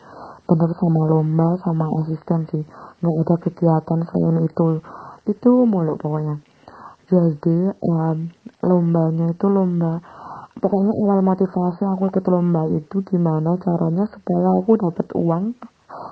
bener 0.48 0.72
sama 0.80 1.04
lomba 1.04 1.60
sama 1.60 1.92
asisten 2.00 2.48
sih 2.48 2.64
nggak 3.04 3.16
ada 3.20 3.34
kegiatan 3.36 4.00
selain 4.08 4.48
itu 4.48 4.80
itu 5.28 5.50
mulu 5.68 6.00
pokoknya 6.00 6.40
jadi 7.08 7.72
um, 7.88 8.28
lombanya 8.62 9.30
itu 9.30 9.46
lomba. 9.46 10.02
Pokoknya 10.58 10.90
awal 10.90 11.22
motivasi 11.22 11.86
aku 11.86 12.10
ikut 12.10 12.26
lomba 12.26 12.66
itu 12.74 12.98
gimana 13.06 13.54
caranya 13.62 14.10
supaya 14.10 14.50
aku 14.58 14.74
dapat 14.74 15.06
uang 15.14 15.54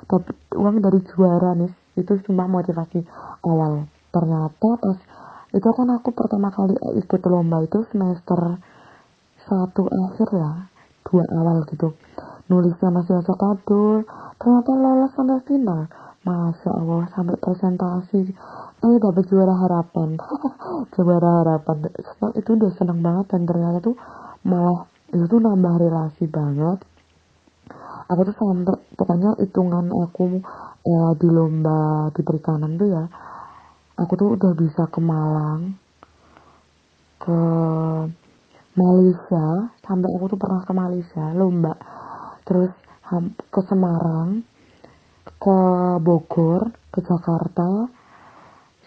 dapat 0.07 0.37
uang 0.55 0.77
dari 0.79 1.01
juara 1.11 1.59
nih. 1.59 1.73
Itu 1.99 2.15
cuma 2.29 2.47
motivasi 2.47 3.03
awal. 3.43 3.91
Ternyata 4.15 4.71
pas 4.79 4.99
itu 5.51 5.69
kan 5.73 5.89
aku 5.91 6.15
pertama 6.15 6.55
kali 6.55 6.79
ikut 7.03 7.21
lomba 7.27 7.65
itu 7.67 7.83
semester 7.91 8.61
satu 9.47 9.87
akhir 9.91 10.29
ya 10.31 10.71
dua 11.07 11.25
awal 11.35 11.67
gitu. 11.71 11.95
Nulisnya 12.47 12.95
masih 12.95 13.23
kadul 13.27 14.07
ternyata 14.39 14.73
lolos 14.75 15.11
sampai 15.19 15.43
final. 15.43 15.91
Masya 16.27 16.71
Allah 16.75 17.07
sampai 17.15 17.39
presentasi 17.39 18.35
eh 18.85 18.97
dapat 19.01 19.25
juara 19.31 19.55
harapan. 19.57 20.21
Juara 20.95 21.31
harapan. 21.45 21.77
Itu 22.37 22.57
udah 22.57 22.71
seneng 22.77 23.01
banget 23.01 23.33
dan 23.33 23.43
ternyata 23.49 23.79
tuh 23.81 23.97
malah 24.45 24.85
itu 25.13 25.25
tuh 25.25 25.41
nambah 25.41 25.75
relasi 25.81 26.25
banget. 26.29 26.85
Aku 28.07 28.21
tuh 28.23 28.37
sampai 28.37 28.77
pokoknya 28.95 29.35
hitungan 29.43 29.91
aku 29.91 30.41
eh, 30.87 31.13
di 31.19 31.29
lomba 31.33 32.13
di 32.15 32.23
perikanan 32.23 32.79
tuh 32.79 32.89
ya 32.93 33.05
aku 33.97 34.13
tuh 34.15 34.29
udah 34.37 34.53
bisa 34.55 34.87
ke 34.93 35.01
Malang 35.01 35.75
ke 37.19 37.41
Malaysia. 38.77 39.73
Sampai 39.83 40.09
aku 40.13 40.25
tuh 40.37 40.39
pernah 40.39 40.63
ke 40.63 40.73
Malaysia 40.77 41.25
lomba. 41.33 41.75
Terus 42.47 42.71
ke 43.51 43.61
Semarang 43.67 44.43
ke 45.39 45.59
Bogor 46.03 46.75
ke 46.91 46.99
Jakarta 47.03 47.87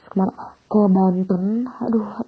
ke 0.10 0.82
Banten. 0.90 1.70
Aduh 1.86 2.26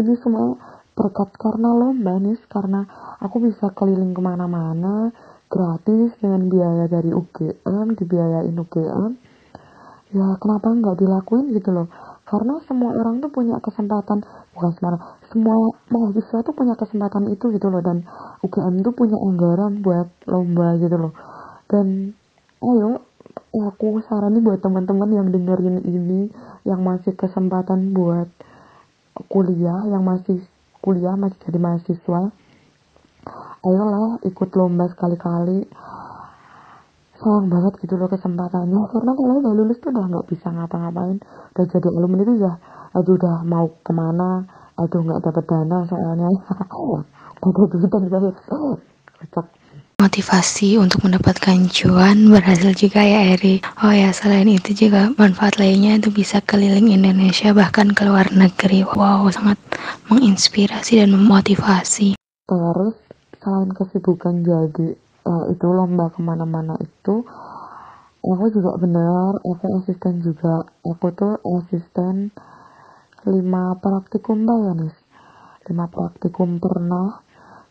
ini 0.00 0.14
semua 0.18 0.58
berkat 0.98 1.30
karena 1.38 1.70
lomba 1.70 2.18
nih 2.18 2.36
karena 2.50 2.84
aku 3.22 3.38
bisa 3.40 3.70
keliling 3.72 4.12
ke 4.12 4.20
mana-mana 4.20 5.14
gratis 5.50 6.12
dengan 6.18 6.50
biaya 6.50 6.86
dari 6.90 7.10
UGM 7.14 7.96
dibiayain 7.98 8.54
UGM 8.54 9.16
ya 10.10 10.34
kenapa 10.42 10.74
nggak 10.74 10.98
dilakuin 10.98 11.54
gitu 11.54 11.70
loh? 11.70 11.86
Karena 12.26 12.62
semua 12.66 12.94
orang 12.94 13.18
tuh 13.22 13.30
punya 13.30 13.58
kesempatan 13.58 14.22
bukan 14.54 14.70
semua 14.78 14.98
semua 15.30 15.56
mahasiswa 15.90 16.38
tuh 16.42 16.54
punya 16.54 16.74
kesempatan 16.74 17.30
itu 17.30 17.50
gitu 17.54 17.70
loh. 17.70 17.82
Dan 17.82 18.06
UGM 18.42 18.82
tuh 18.82 18.94
punya 18.94 19.18
anggaran 19.18 19.82
buat 19.82 20.10
lomba 20.26 20.78
gitu 20.78 20.96
loh. 20.98 21.12
Dan 21.70 22.14
ayo 22.62 23.02
aku 23.50 24.02
saranin 24.06 24.42
buat 24.42 24.62
teman-teman 24.62 25.10
yang 25.10 25.26
dengerin 25.30 25.82
ini 25.82 26.30
yang 26.68 26.80
masih 26.84 27.16
kesempatan 27.16 27.96
buat 27.96 28.28
kuliah 29.28 29.84
yang 29.88 30.04
masih 30.06 30.40
kuliah 30.80 31.16
masih 31.16 31.36
jadi 31.44 31.58
mahasiswa 31.60 32.32
ayolah 33.60 34.20
ikut 34.24 34.50
lomba 34.56 34.88
sekali-kali. 34.88 35.68
Sayang 37.20 37.52
banget 37.52 37.76
gitu 37.84 38.00
loh 38.00 38.08
kesempatannya. 38.08 38.80
Karena 38.88 39.12
kalau 39.12 39.34
udah 39.44 39.52
lulus 39.52 39.76
tuh 39.84 39.92
udah 39.92 40.08
nggak 40.08 40.26
bisa 40.32 40.48
ngapa-ngapain. 40.48 41.20
Udah 41.52 41.64
jadi 41.68 41.88
alumni 41.92 42.24
itu 42.24 42.32
udah 42.40 42.56
aduh 42.96 43.14
udah 43.20 43.36
mau 43.44 43.68
ke 43.84 43.92
mana? 43.92 44.48
Aduh 44.80 45.04
nggak 45.04 45.20
dapat 45.28 45.44
dana 45.44 45.78
soalnya. 45.84 46.28
Ada 47.40 47.64
duit 47.72 47.88
dan 47.92 48.04
kocak 48.08 49.46
motivasi 50.00 50.80
untuk 50.80 51.04
mendapatkan 51.04 51.68
cuan 51.68 52.32
berhasil 52.32 52.72
juga 52.72 53.04
ya 53.04 53.36
Eri. 53.36 53.60
Oh 53.84 53.92
ya 53.92 54.08
selain 54.16 54.48
itu 54.48 54.72
juga 54.72 55.12
manfaat 55.20 55.60
lainnya 55.60 56.00
itu 56.00 56.08
bisa 56.08 56.40
keliling 56.40 56.88
Indonesia 56.88 57.52
bahkan 57.52 57.92
ke 57.92 58.08
luar 58.08 58.32
negeri. 58.32 58.80
Wow 58.88 59.28
sangat 59.28 59.60
menginspirasi 60.08 61.04
dan 61.04 61.12
memotivasi. 61.12 62.16
Terus 62.48 62.96
selain 63.44 63.76
kesibukan 63.76 64.40
jadi 64.40 64.96
uh, 65.28 65.44
itu 65.52 65.66
lomba 65.68 66.08
ke 66.08 66.24
mana-mana 66.24 66.80
itu 66.80 67.20
aku 68.24 68.44
juga 68.56 68.80
benar 68.80 69.36
aku 69.44 69.84
asisten 69.84 70.24
juga. 70.24 70.64
Aku 70.80 71.12
tuh 71.12 71.36
asisten 71.60 72.32
lima 73.28 73.76
praktikum 73.76 74.48
bayanis 74.48 74.96
lima 75.68 75.92
praktikum 75.92 76.56
pernah 76.56 77.20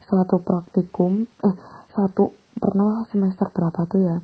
satu 0.06 0.46
praktikum 0.46 1.26
eh 1.42 1.79
satu 1.94 2.38
pernah 2.60 3.08
semester 3.10 3.50
berapa 3.50 3.82
tuh 3.90 4.02
ya? 4.04 4.18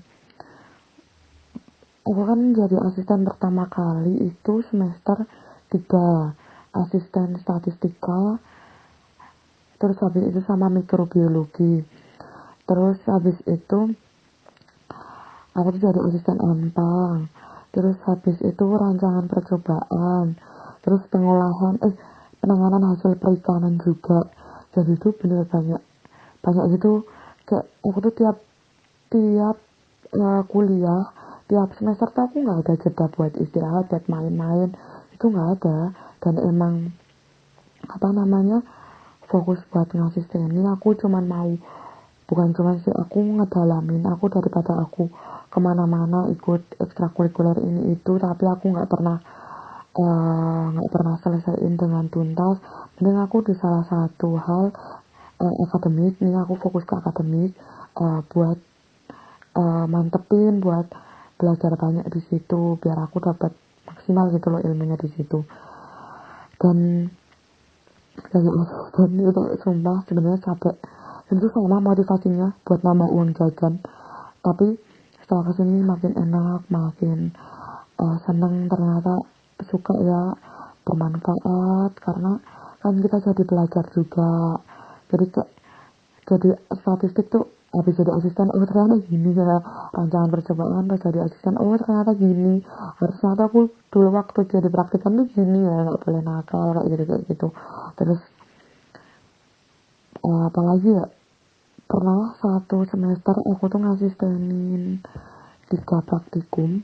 Aku 2.05 2.21
kan 2.21 2.53
jadi 2.53 2.77
asisten 2.85 3.25
pertama 3.25 3.65
kali 3.65 4.29
itu 4.29 4.61
semester 4.69 5.25
tiga 5.73 6.37
asisten 6.69 7.41
statistika 7.41 8.37
terus 9.81 9.97
habis 10.05 10.29
itu 10.29 10.39
sama 10.45 10.69
mikrobiologi. 10.69 11.81
Terus 12.69 13.01
habis 13.09 13.37
itu 13.49 13.79
aku 15.57 15.67
tuh 15.73 15.81
jadi 15.81 15.99
asisten 16.05 16.37
empang 16.37 17.25
terus 17.73 17.97
habis 18.05 18.37
itu 18.45 18.65
rancangan 18.69 19.25
percobaan 19.25 20.37
terus 20.85 21.01
pengolahan 21.09 21.81
eh 21.81 21.95
penanganan 22.37 22.93
hasil 22.93 23.17
perikanan 23.17 23.81
juga. 23.81 24.29
Jadi 24.77 24.93
itu 24.93 25.09
bener 25.17 25.49
banyak 25.49 25.81
banyak 26.45 26.65
itu 26.77 27.01
kayak 27.45 27.65
aku 27.85 27.97
tuh 28.09 28.13
tiap 28.13 28.37
tiap 29.13 29.57
uh, 30.17 30.41
kuliah 30.49 31.13
tiap 31.45 31.77
semester 31.77 32.09
tuh 32.09 32.25
aku 32.25 32.41
nggak 32.41 32.59
ada 32.65 32.73
jeda 32.81 33.05
buat 33.13 33.33
istirahat 33.37 33.85
buat 33.89 34.05
main-main. 34.09 34.73
Itu 35.13 35.29
nggak 35.29 35.49
ada. 35.61 35.93
Dan 36.21 36.41
emang 36.41 36.89
apa 37.85 38.09
namanya 38.09 38.65
fokus 39.29 39.61
buat 39.69 39.89
ngasih 39.93 40.25
ini 40.33 40.65
aku 40.65 40.97
cuman 40.97 41.25
mau 41.29 41.53
bukan 42.25 42.57
cuma 42.57 42.73
sih 42.81 42.89
aku 42.89 43.21
ngedalamin 43.21 44.01
aku 44.09 44.33
daripada 44.33 44.81
aku 44.81 45.13
ke 45.53 45.59
mana-mana 45.61 46.25
ikut 46.33 46.81
ekstrakurikuler 46.81 47.61
ini 47.61 47.93
itu 47.93 48.17
tapi 48.17 48.49
aku 48.49 48.73
nggak 48.73 48.89
pernah 48.89 49.21
eh, 49.93 50.63
nggak 50.73 50.89
uh, 50.89 50.93
pernah 50.93 51.15
selesaiin 51.21 51.77
dengan 51.77 52.09
tuntas. 52.09 52.57
Mending 52.97 53.21
aku 53.21 53.45
di 53.45 53.53
salah 53.59 53.85
satu 53.85 54.33
hal 54.41 54.73
uh, 55.41 55.55
akademik 55.67 56.15
ini 56.23 56.35
aku 56.35 56.55
fokus 56.59 56.83
ke 56.87 56.93
akademik 56.95 57.51
uh, 57.99 58.21
buat 58.31 58.59
uh, 59.55 59.85
mantepin 59.87 60.59
buat 60.63 60.87
belajar 61.35 61.75
banyak 61.75 62.07
di 62.11 62.21
situ 62.31 62.79
biar 62.79 62.95
aku 63.03 63.19
dapat 63.19 63.51
maksimal 63.85 64.31
gitu 64.31 64.47
loh 64.51 64.61
ilmunya 64.63 64.95
di 64.99 65.09
situ. 65.11 65.43
Dan 66.55 67.09
dan, 68.31 68.43
dan 68.95 69.09
itu 69.19 69.41
sumpah 69.59 69.97
sebenarnya 70.07 70.39
capek. 70.39 70.75
Dan 71.27 71.33
itu 71.41 71.47
sama 71.51 71.83
motivasinya 71.83 72.55
buat 72.63 72.79
nambah 72.85 73.09
uang 73.11 73.29
jajan. 73.35 73.83
Tapi 74.39 74.77
setelah 75.19 75.51
ke 75.51 75.53
sini 75.57 75.81
makin 75.83 76.13
enak 76.15 76.63
makin 76.69 77.33
uh, 77.99 78.17
seneng 78.23 78.71
ternyata 78.71 79.19
suka 79.67 79.93
ya 79.99 80.21
bermanfaat. 80.87 81.91
Karena 81.99 82.39
kan 82.79 82.93
kita 83.01 83.17
jadi 83.19 83.43
belajar 83.43 83.83
juga 83.91 84.61
jadi 85.11 85.25
kayak 85.29 85.49
jadi 86.25 86.49
statistik 86.73 87.29
tuh 87.29 87.45
habis 87.75 87.99
jadi 87.99 88.11
asisten 88.15 88.47
oh 88.55 88.63
ternyata 88.63 88.95
gini 89.03 89.35
ya 89.35 89.59
rancangan 89.91 90.31
percobaan 90.31 90.87
pas 90.87 90.99
jadi 91.03 91.27
asisten 91.27 91.59
oh 91.59 91.75
ternyata 91.75 92.15
gini. 92.15 92.63
Harus 92.97 93.15
ternyata 93.19 93.51
aku 93.51 93.67
dulu 93.91 94.09
waktu 94.15 94.39
jadi 94.47 94.69
praktikan 94.71 95.19
tuh 95.19 95.27
gini 95.27 95.59
ya 95.67 95.75
nggak 95.83 95.99
boleh 96.01 96.21
nakal 96.23 96.71
kayak 96.71 96.87
gitu 96.87 97.03
kayak 97.03 97.23
gitu. 97.27 97.47
Terus 97.99 98.21
uh, 100.23 100.41
apalagi 100.47 100.89
ya 100.95 101.05
pernah 101.85 102.33
satu 102.39 102.87
semester 102.89 103.35
aku 103.43 103.63
tuh 103.67 103.79
ngasih 103.83 104.09
stenin 104.15 105.03
tiga 105.67 105.99
praktikum. 105.99 106.81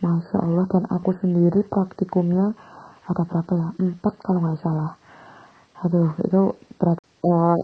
Masya 0.00 0.36
Allah 0.40 0.64
dan 0.72 0.88
aku 0.88 1.12
sendiri 1.20 1.60
praktikumnya 1.68 2.56
ada 3.04 3.22
berapa 3.24 3.52
ya 3.52 3.68
empat 3.76 4.14
kalau 4.20 4.40
nggak 4.40 4.60
salah. 4.60 4.96
Aduh 5.80 6.12
itu 6.24 6.56
berat 6.76 6.99
uh, 7.26 7.58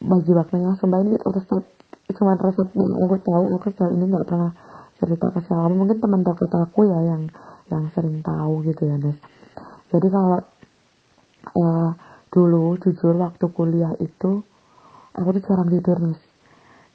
bagi 0.00 0.32
waktunya 0.32 0.74
sumpah 0.80 1.00
ini 1.04 1.16
terus 1.20 1.46
cuma 2.16 2.34
resep 2.34 2.66
yang 2.74 2.92
aku 3.06 3.16
tahu 3.22 3.44
aku 3.54 3.66
sejauh 3.70 3.92
ini 3.94 4.04
nggak 4.10 4.26
pernah 4.26 4.50
cerita 4.98 5.26
ke 5.32 5.40
siapa. 5.46 5.70
Mungkin 5.70 6.02
teman 6.02 6.20
dekat 6.26 6.52
aku 6.52 6.88
ya 6.88 6.98
yang 7.04 7.22
yang 7.70 7.86
sering 7.94 8.18
tahu 8.20 8.66
gitu 8.66 8.82
ya 8.82 8.98
guys 8.98 9.18
jadi 9.90 10.06
kalau 10.06 10.38
uh, 11.58 11.90
dulu 12.30 12.78
jujur 12.78 13.14
waktu 13.18 13.46
kuliah 13.50 13.90
itu 13.98 14.46
aku 15.18 15.28
tuh 15.34 15.42
jarang 15.50 15.66
tidur 15.66 15.98
nih 15.98 16.18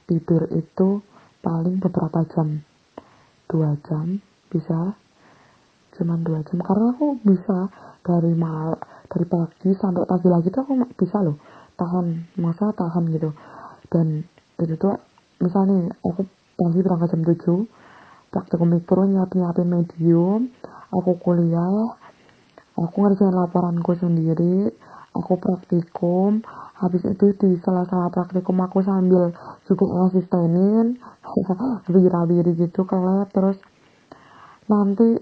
tidur 0.08 0.48
itu 0.56 1.04
paling 1.44 1.76
beberapa 1.76 2.24
jam. 2.32 2.64
Dua 3.46 3.76
jam 3.84 4.16
bisa. 4.48 4.96
Cuman 5.92 6.24
dua 6.24 6.40
jam. 6.48 6.64
Karena 6.64 6.96
aku 6.96 7.20
bisa 7.20 7.68
dari 8.00 8.32
mal 8.32 8.80
dari 9.12 9.26
pagi 9.28 9.70
sampai 9.76 10.08
pagi 10.08 10.28
lagi 10.32 10.48
tuh 10.48 10.64
aku 10.64 10.72
bisa 10.96 11.20
loh 11.20 11.36
tahan 11.76 12.26
masa 12.40 12.72
tahan 12.72 13.08
gitu. 13.12 13.30
Dan 13.92 14.26
itu 14.60 14.74
tuh 14.80 14.96
misalnya 15.40 15.92
aku 16.00 16.24
pagi 16.56 16.80
berangkat 16.80 17.12
jam 17.12 17.22
tujuh 17.22 17.60
praktikum 18.32 18.72
mikro 18.72 19.04
nyiapin 19.04 19.44
nyiapin 19.44 19.68
medium 19.68 20.40
aku 20.88 21.20
kuliah 21.20 21.92
aku 22.76 22.96
ngerjain 23.04 23.36
laporanku 23.36 23.92
sendiri 23.96 24.72
aku 25.12 25.36
praktikum 25.36 26.40
habis 26.76 27.04
itu 27.04 27.32
di 27.36 27.56
sela-sela 27.60 28.08
praktikum 28.08 28.56
aku 28.64 28.80
sambil 28.84 29.32
juga 29.68 29.84
ngasistenin 29.84 31.00
bira-biri 31.92 32.52
gitu 32.56 32.88
ke 32.88 32.96
lab 32.96 33.28
terus 33.32 33.60
nanti 34.68 35.20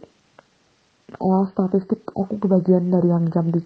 uh, 1.20 1.44
statistik 1.52 2.00
aku 2.12 2.40
kebagian 2.40 2.88
dari 2.90 3.08
yang 3.12 3.28
jam 3.30 3.50
3 3.52 3.60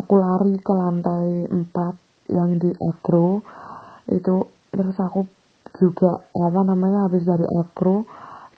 aku 0.00 0.12
lari 0.16 0.58
ke 0.58 0.72
lantai 0.72 1.46
4 1.50 2.32
yang 2.32 2.56
di 2.56 2.72
agro 2.80 3.44
itu 4.08 4.48
terus 4.72 4.96
aku 4.98 5.28
juga 5.78 6.22
apa 6.32 6.60
namanya 6.62 7.06
habis 7.10 7.26
dari 7.26 7.44
agro 7.46 8.06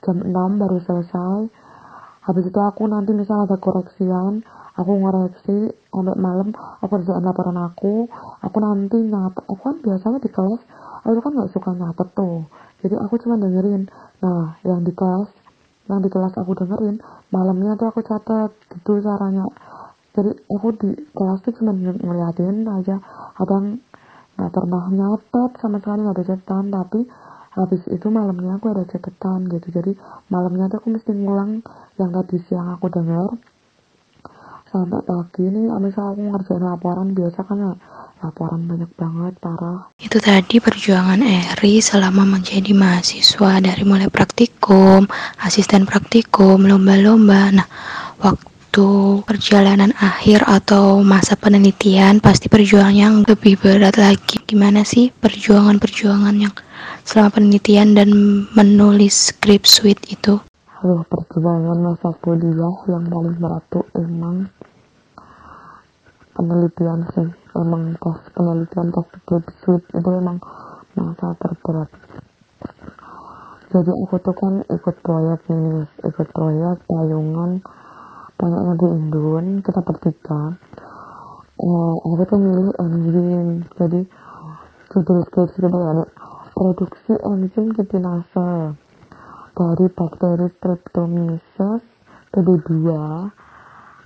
jam 0.05 0.21
6 0.21 0.33
baru 0.33 0.77
selesai. 0.81 1.49
Habis 2.27 2.51
itu 2.51 2.59
aku 2.59 2.83
nanti 2.91 3.15
misalnya 3.15 3.47
ada 3.47 3.57
koreksian 3.57 4.43
aku 4.77 4.91
ngoreksi 5.01 5.73
sampai 5.89 6.13
malam 6.21 6.53
aku 6.53 7.01
kerjaan 7.01 7.25
laporan 7.25 7.57
aku 7.57 8.05
aku 8.45 8.57
nanti 8.61 9.01
nyatet 9.01 9.41
aku 9.49 9.57
kan 9.57 9.75
biasanya 9.81 10.19
di 10.21 10.29
kelas 10.29 10.61
aku 11.01 11.19
kan 11.23 11.31
nggak 11.33 11.51
suka 11.55 11.71
nyatet 11.73 12.09
tuh. 12.13 12.45
Jadi 12.85 12.95
aku 12.99 13.17
cuma 13.23 13.41
dengerin 13.41 13.89
nah 14.21 14.53
yang 14.61 14.85
di 14.85 14.93
kelas 14.93 15.31
yang 15.87 15.99
di 16.03 16.09
kelas 16.11 16.35
aku 16.35 16.51
dengerin 16.55 16.99
malamnya 17.31 17.79
tuh 17.79 17.91
aku 17.91 18.03
catat 18.03 18.51
gitu 18.71 18.99
caranya. 18.99 19.47
Jadi 20.11 20.31
aku 20.51 20.67
di 20.75 20.89
kelas 21.15 21.39
tuh 21.45 21.53
cuma 21.55 21.71
ngeliatin 21.75 22.67
aja. 22.67 22.99
Abang 23.39 23.79
nggak 24.37 24.51
pernah 24.53 24.83
nyatet 24.93 25.51
sama 25.57 25.81
sekali 25.81 26.05
nggak 26.05 26.15
ada 26.15 26.25
catatan 26.29 26.65
tapi 26.69 26.99
habis 27.57 27.81
itu 27.89 28.07
malamnya 28.13 28.61
aku 28.61 28.69
ada 28.69 28.83
catatan 28.85 29.49
gitu. 29.49 29.67
Jadi 29.71 29.91
malamnya 30.29 30.69
tuh 30.69 30.77
aku 30.83 30.89
mesti 30.93 31.11
ngulang 31.15 31.65
yang 31.97 32.11
tadi 32.13 32.37
siang 32.45 32.77
aku 32.77 32.91
dengar 32.93 33.33
sampai 34.71 34.99
pagi 35.07 35.47
nih 35.47 35.71
misal 35.79 36.11
aku 36.11 36.21
ngerjain 36.27 36.63
laporan 36.63 37.15
biasa 37.15 37.39
kan 37.47 37.57
ya? 37.57 37.73
Laporan 38.17 38.65
banyak 38.65 38.91
banget 38.97 39.33
parah. 39.37 39.93
Itu 40.01 40.17
tadi 40.17 40.57
perjuangan 40.57 41.21
Eri 41.21 41.77
selama 41.77 42.25
menjadi 42.25 42.73
mahasiswa 42.73 43.61
dari 43.61 43.83
mulai 43.85 44.09
praktikum 44.09 45.05
asisten 45.39 45.85
praktikum 45.85 46.65
lomba-lomba. 46.65 47.53
Nah 47.53 47.67
waktu 48.19 49.21
perjalanan 49.21 49.93
akhir 50.01 50.43
atau 50.49 51.05
masa 51.05 51.37
penelitian 51.37 52.17
pasti 52.19 52.49
perjuangan 52.49 52.97
yang 52.97 53.15
lebih 53.21 53.57
berat 53.61 53.95
lagi. 54.01 54.41
Gimana 54.43 54.81
sih 54.81 55.13
perjuangan-perjuangan 55.13 56.35
yang 56.41 56.53
selama 57.05 57.37
penelitian 57.37 57.93
dan 57.93 58.09
menulis 58.51 59.31
script 59.31 59.69
suite 59.69 60.01
itu? 60.09 60.41
Aduh, 60.77 61.01
perjuangan 61.09 61.73
masa 61.81 62.13
kuliah 62.21 62.75
yang 62.85 63.09
paling 63.09 63.37
berat 63.41 63.65
tuh 63.73 63.81
emang 63.97 64.45
penelitian 66.37 67.01
sih. 67.17 67.29
Emang 67.57 67.97
pas 67.97 68.21
penelitian 68.37 68.93
pas 68.93 69.09
suite 69.65 69.89
itu 69.97 70.09
emang 70.13 70.37
masa 70.93 71.33
terberat. 71.41 71.89
Jadi 73.73 73.91
aku 73.91 74.15
tuh 74.21 74.35
kan 74.37 74.61
ikut 74.69 74.95
proyek 75.01 75.41
nih 75.49 75.89
ikut 76.05 76.27
proyek 76.31 76.77
payungan 76.85 77.59
banyaknya 78.37 78.73
di 78.77 78.87
Indon 78.87 79.45
kita 79.65 79.81
bertiga. 79.81 80.55
Uh, 81.57 81.97
aku 82.05 82.23
tuh 82.29 82.37
milih 82.37 82.69
engine 82.77 83.65
jadi 83.81 84.05
judul 84.93 85.25
skripsi 85.25 85.57
itu 85.57 85.73
ya 85.73 86.05
produksi 86.53 87.13
enzim 87.25 87.73
kitinase 87.73 88.77
dari 89.57 89.85
bakteri 89.89 90.47
Streptomyces 90.53 91.81
PD2 92.29 92.77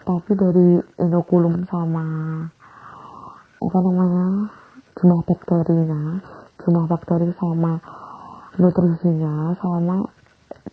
tapi 0.01 0.31
dari 0.33 0.67
inokulum 0.99 1.65
sama 1.69 2.05
apa 3.61 3.77
namanya 3.85 4.49
jumlah 4.97 5.21
bakterinya 5.23 6.19
jumlah 6.61 6.85
bakteri 6.89 7.29
sama 7.37 7.77
nutrisinya 8.57 9.53
sama 9.61 10.05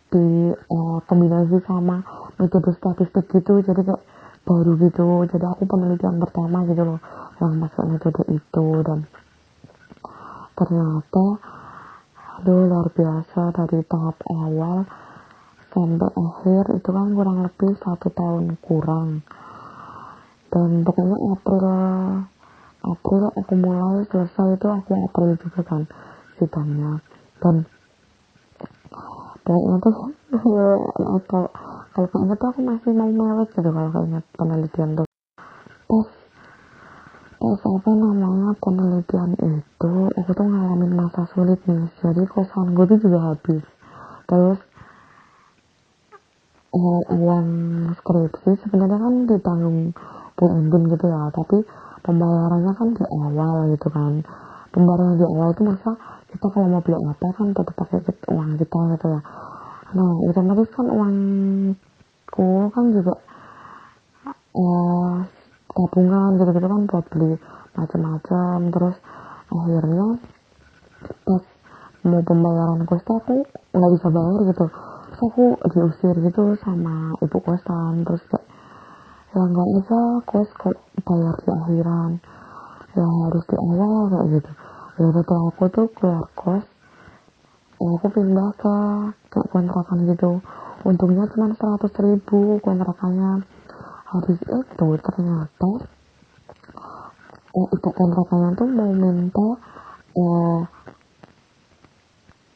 di 0.09 0.53
uh, 0.53 0.99
kombinasi 1.05 1.61
sama 1.69 2.01
metode 2.41 2.73
statistik 2.77 3.29
gitu 3.29 3.61
jadi 3.61 3.85
kayak 3.85 4.03
baru 4.49 4.73
gitu. 4.81 5.29
Jadi 5.29 5.45
aku 5.45 5.69
penelitian 5.69 6.17
pertama 6.17 6.64
gitu 6.64 6.83
loh 6.88 7.01
yang 7.45 7.53
masuk 7.61 7.85
metode 7.85 8.23
itu. 8.33 8.67
Dan 8.81 9.05
ternyata 10.57 11.27
aduh 12.38 12.71
luar 12.71 12.88
biasa 12.95 13.51
dari 13.53 13.83
tahap 13.85 14.17
awal 14.31 14.88
sampai 15.68 16.11
akhir 16.16 16.64
itu 16.81 16.88
kan 16.88 17.09
kurang 17.12 17.38
lebih 17.44 17.72
satu 17.81 18.09
tahun 18.12 18.57
kurang. 18.64 19.20
Dan 20.48 20.81
pokoknya 20.81 21.16
April 21.28 21.64
April 22.78 23.22
aku 23.37 23.52
mulai 23.59 24.00
selesai 24.09 24.57
itu 24.57 24.66
aku 24.70 24.90
April 24.96 25.37
juga 25.37 25.61
kan 25.61 25.83
sidangnya. 26.40 27.04
Dan 27.44 27.68
kayaknya 29.44 29.76
tuh 29.85 29.94
kalau 31.28 31.48
kalau 31.92 32.09
kayaknya 32.09 32.35
tuh 32.40 32.48
aku 32.48 32.61
masih 32.64 32.92
mau 32.96 33.12
mewek 33.12 33.48
gitu 33.52 33.68
kalau 33.68 33.90
kayaknya 33.92 34.20
penelitian 34.37 34.90
tuh. 34.96 35.07
Pas 35.88 36.09
pas 37.38 37.61
apa 37.64 37.90
namanya 37.94 38.50
penelitian 38.59 39.31
itu 39.38 39.92
aku 40.16 40.31
tuh 40.33 40.46
ngalamin 40.48 40.92
masa 40.96 41.22
sulit 41.31 41.61
nih 41.70 41.87
jadi 42.02 42.26
kosan 42.26 42.72
gue 42.72 42.85
tuh 42.88 42.98
juga 43.04 43.33
habis. 43.33 43.64
Terus 44.28 44.59
eh, 46.68 47.02
uang 47.16 47.48
skripsi 47.98 48.50
sebenarnya 48.64 48.98
kan 49.00 49.14
ditanggung 49.24 49.78
Bu 50.37 50.44
Endin 50.52 50.83
gitu 50.92 51.07
ya 51.09 51.33
tapi 51.33 51.64
pembayarannya 52.04 52.72
kan 52.78 52.88
di 52.94 53.04
awal 53.09 53.57
gitu 53.74 53.88
kan. 53.90 54.22
Pembayaran 54.70 55.18
di 55.18 55.26
awal 55.26 55.48
itu 55.57 55.62
masa 55.64 55.90
kita 56.28 56.46
kalau 56.52 56.68
mau 56.68 56.83
beli 56.85 56.96
apa 57.00 57.26
kan 57.33 57.46
tetap 57.57 57.74
pakai 57.74 58.00
uang 58.31 58.50
kita 58.61 58.78
gitu 58.94 59.07
ya. 59.16 59.20
Nah 59.96 60.11
otomatis 60.28 60.68
kan 60.76 60.87
uangku 60.92 62.50
kan 62.70 62.85
juga 62.92 63.14
eh, 64.52 65.14
tabungan 65.72 66.31
gitu-gitu 66.37 66.66
kan 66.68 66.83
buat 66.87 67.04
beli 67.12 67.33
macam-macam. 67.74 68.59
Terus 68.70 68.96
akhirnya 69.48 70.07
pas 71.24 71.44
mau 72.04 72.22
pembayaran 72.22 72.85
kos 72.85 73.02
aku 73.04 73.42
nggak 73.74 73.90
bisa 73.96 74.07
bayar 74.12 74.40
gitu 74.52 74.66
terus 75.18 75.35
aku 75.35 75.59
diusir 75.74 76.14
gitu 76.31 76.54
sama 76.62 77.11
ibu 77.18 77.38
kosan 77.42 78.07
terus 78.07 78.22
kayak 78.31 78.46
ya 79.35 79.42
nggak 79.50 79.68
bisa 79.74 79.98
kos 80.31 80.46
bayar 81.02 81.35
di 81.42 81.50
akhiran 81.50 82.11
ya 82.94 83.02
harus 83.26 83.44
di 83.50 83.57
awal 83.59 84.14
kayak 84.14 84.26
gitu. 84.38 84.50
Ya 84.94 85.04
udah 85.11 85.38
aku 85.50 85.64
tuh 85.74 85.87
keluar 85.98 86.22
kos 86.38 86.62
ya 87.83 87.88
aku 87.98 88.07
pindah 88.14 88.50
ke 88.62 88.76
ke 89.35 89.40
kontrakan 89.50 90.07
gitu. 90.07 90.38
Untungnya 90.87 91.26
cuma 91.35 91.50
seratus 91.59 91.92
ribu 91.98 92.62
kontrakannya. 92.62 93.42
Habis 94.14 94.38
itu 94.38 94.88
ternyata 95.02 95.70
eh, 97.59 97.68
ibu 97.74 97.90
kontrakannya 97.90 98.54
tuh 98.54 98.68
mau 98.70 98.92
minta 98.94 99.48
eh, 100.14 100.61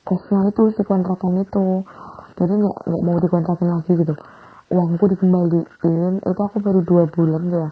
kosnya 0.07 0.47
itu 0.47 0.63
si 0.79 0.83
kontrakan 0.87 1.43
itu 1.43 1.83
jadi 2.39 2.53
nggak 2.53 2.77
nggak 2.89 3.03
mau 3.05 3.17
dikontrakin 3.21 3.69
lagi 3.69 3.93
gitu. 3.97 4.15
Uangku 4.73 5.05
dikembaliin 5.13 6.15
itu 6.25 6.41
aku 6.41 6.57
baru 6.65 6.81
dua 6.81 7.05
bulan 7.09 7.43
ya. 7.53 7.69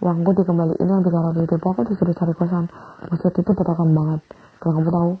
Uangku 0.00 0.30
dikembaliin 0.36 0.88
yang 0.88 1.02
tiga 1.04 1.20
ratus 1.20 1.44
ribu 1.44 1.66
aku 1.68 1.80
disuruh 1.88 2.16
cari 2.16 2.32
kosan. 2.36 2.64
Maksud 3.12 3.32
itu 3.36 3.50
berantakan 3.52 3.90
banget. 3.92 4.20
Kalau 4.60 4.72
kamu 4.80 4.90
tahu 4.90 5.12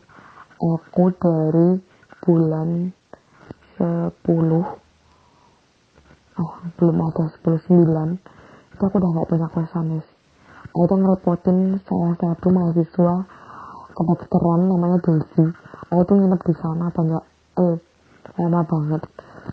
aku 0.56 1.04
dari 1.20 1.68
bulan 2.24 2.68
sepuluh 3.76 4.64
oh 6.36 6.52
belum 6.80 6.96
ada 7.12 7.24
sepuluh 7.32 7.60
sembilan 7.64 8.08
itu 8.72 8.82
aku 8.82 8.96
udah 8.96 9.10
gak 9.20 9.28
punya 9.28 9.48
kosan 9.52 9.84
guys 9.92 10.08
aku 10.72 10.84
tuh 10.88 10.96
ngerepotin 11.00 11.80
salah 11.84 12.16
satu 12.16 12.46
mahasiswa 12.52 13.14
kedokteran 13.96 14.68
namanya 14.68 15.00
Desi. 15.00 15.44
Aku 15.88 16.02
tuh 16.04 16.14
nginep 16.20 16.40
di 16.44 16.54
sana 16.60 16.92
banyak 16.92 17.22
eh 17.56 17.76
lama 18.36 18.60
banget. 18.64 19.02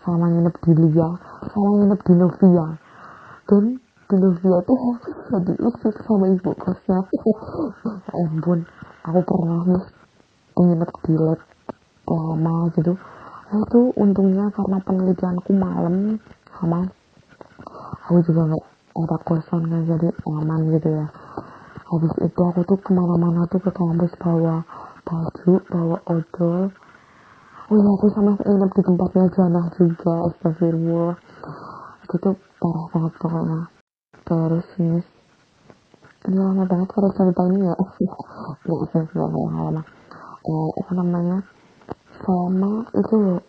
Sama 0.03 0.25
nginep 0.27 0.55
di 0.63 0.71
Lia. 0.75 1.09
Sama 1.51 1.69
nginep 1.79 1.99
di 2.03 2.13
Novia. 2.19 2.67
Dan 3.47 3.63
di 4.07 4.15
Novia 4.19 4.57
tuh 4.67 4.75
aku 4.77 4.91
bisa 5.01 5.37
diusir 5.47 5.93
sama 6.05 6.25
ibu 6.29 6.51
kosnya 6.59 7.01
ya 7.25 7.35
ampun 8.13 8.61
aku 9.01 9.19
pernah 9.25 9.59
nih 9.65 9.83
nginep 10.59 10.91
di 11.07 11.13
lab 11.17 11.39
lama 12.05 12.55
gitu. 12.75 12.93
Itu 13.53 13.81
untungnya 13.97 14.51
karena 14.53 14.77
penelitianku 14.83 15.51
malam 15.55 16.19
sama 16.51 16.85
aku 18.05 18.19
juga 18.27 18.53
nggak 18.53 18.65
ada 19.01 19.17
kosan 19.25 19.61
kan 19.71 19.81
jadi 19.87 20.09
aman 20.29 20.61
gitu 20.77 20.89
ya. 20.93 21.07
Habis 21.89 22.13
itu 22.21 22.41
aku 22.43 22.61
tuh 22.69 22.77
ke 22.81 22.91
mana-mana 22.93 23.47
tuh 23.49 23.61
ke 23.63 23.71
kampus 23.73 24.13
bawa 24.19 24.61
baju 25.03 25.53
bawa 25.71 25.97
odol 26.05 26.69
oh 27.71 27.75
iya 27.79 27.89
aku 27.95 28.07
sama 28.11 28.31
nginep 28.35 28.71
di 28.75 28.81
tempatnya 28.83 29.25
Janah 29.35 29.67
juga 29.79 30.11
astagfirullah. 30.27 31.15
Itu 32.03 32.15
tuh 32.19 32.35
parah 32.59 32.85
banget 32.91 33.13
pokoknya. 33.21 33.59
Terus 34.27 34.67
nih 34.79 35.03
ini 36.23 36.37
lama 36.39 36.63
banget 36.67 36.87
kalau 36.91 37.09
cerita 37.15 37.43
ini 37.47 37.67
ya. 37.67 37.75
Nggak 37.75 38.81
sih 38.91 39.01
nggak 39.15 39.29
lama 39.31 39.83
eh, 40.43 40.69
apa 40.79 40.91
namanya? 40.91 41.37
Sama 42.23 42.71
itu 42.95 43.15
loh 43.15 43.41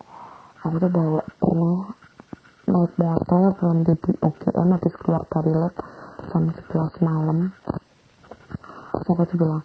aku 0.65 0.75
tuh 0.81 0.91
bawa 0.91 1.21
pernah 1.37 1.79
naik 2.65 2.91
motor 2.97 3.53
berhenti 3.61 3.93
di 4.01 4.11
UGM 4.17 4.67
habis 4.73 4.93
keluar 4.97 5.23
dari 5.29 5.53
lab 5.53 5.73
jam 6.31 6.43
11 6.49 7.05
malam. 7.05 7.39
Terus 8.95 9.07
aku 9.11 9.23
tuh 9.29 9.37
bilang 9.37 9.63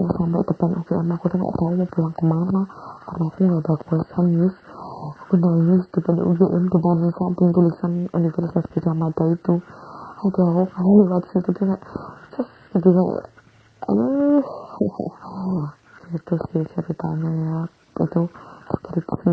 oh 0.00 0.08
sampai 0.16 0.40
depan 0.48 0.68
UGM 0.80 1.12
aku 1.12 1.24
tuh 1.28 1.36
gak 1.36 1.54
tahu 1.60 1.76
mau 1.76 1.88
pulang 1.92 2.14
ke 2.16 2.24
mana. 2.24 2.62
Karena 3.04 3.24
aku 3.28 3.38
gak 3.44 3.60
ada 3.60 3.74
kosan 3.84 4.26
Yus 4.32 4.56
aku 5.00 5.34
nangis 5.36 5.82
depan 5.92 6.16
UGM 6.24 6.64
depan 6.72 6.96
samping 7.12 7.48
tulisan 7.52 7.92
Universitas 8.16 8.64
Gajah 8.72 9.28
itu. 9.32 9.54
Aduh 10.20 10.44
aku 10.48 10.64
kayak 10.72 11.04
lewat 11.04 11.24
situ 11.32 11.48
tuh 11.52 11.64
kayak 11.64 11.80
terus 12.32 12.48
gitu 12.76 12.90
kayak 12.90 14.44
itu 16.10 16.34
sih 16.48 16.64
ceritanya 16.72 17.30
ya. 17.30 17.58
Itu 18.00 18.22
skripsi 18.72 19.32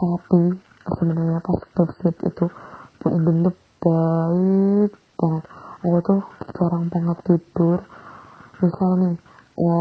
tapi 0.00 0.42
sebenarnya 0.84 1.38
pas 1.40 1.58
skripsi 1.62 2.08
itu 2.26 2.46
Bu 3.00 3.06
Indun 3.14 3.50
baik 3.80 4.92
banget. 5.16 5.44
Aku 5.80 5.98
tuh 6.04 6.20
jarang 6.52 6.92
banget 6.92 7.18
tidur 7.24 7.80
misal 8.60 8.90
nih 9.00 9.14
ya 9.56 9.80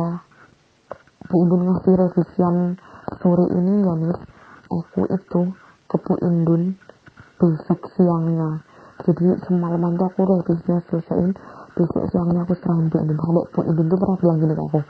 Bu 1.29 1.35
Indun 1.45 1.61
ngasih 1.67 1.93
revisian 1.93 2.55
sore 3.21 3.45
ini 3.53 3.73
ya 3.83 3.93
nih 3.99 4.15
aku 4.71 5.01
itu 5.11 5.41
ke 5.85 5.97
Bu 5.99 6.13
Indun 6.23 6.75
besok 7.39 7.79
siangnya. 7.95 8.63
Jadi 8.99 9.31
semalaman 9.47 9.95
tuh 9.95 10.11
aku 10.11 10.21
revisinya 10.27 10.79
selesaiin 10.89 11.31
besok 11.75 12.03
siangnya 12.11 12.43
aku 12.43 12.55
serahin 12.59 12.87
Bu 12.87 12.97
Indun 13.03 13.19
sampai 13.19 13.45
Bu 13.51 13.59
Indun 13.67 13.85
tuh 13.91 13.97
pernah 13.99 14.17
bilang 14.17 14.37
gini 14.41 14.53
ke 14.55 14.63
aku 14.63 14.81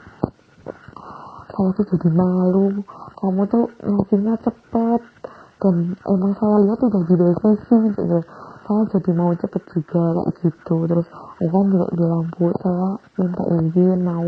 saya 1.50 1.76
tuh 1.76 1.84
jadi 1.92 2.08
malu 2.14 2.66
kamu 3.20 3.42
tuh 3.52 3.64
ngasihnya 3.84 4.34
cepet 4.40 5.02
dan 5.60 5.74
emang 6.08 6.32
saya 6.40 6.56
lihat 6.64 6.80
udah 6.80 7.02
di 7.04 7.14
revisi 7.20 7.76
gitu 7.92 8.18
saya 8.70 8.86
jadi 8.86 9.10
mau 9.18 9.34
cepet 9.34 9.62
juga 9.74 10.14
kayak 10.14 10.30
gitu. 10.46 10.74
Terus 10.86 11.06
kan 11.42 11.64
juga 11.74 11.86
bilang 11.90 12.22
bu 12.38 12.54
saya 12.62 12.88
minta 13.18 13.42
izin 13.58 13.98
mau 14.06 14.26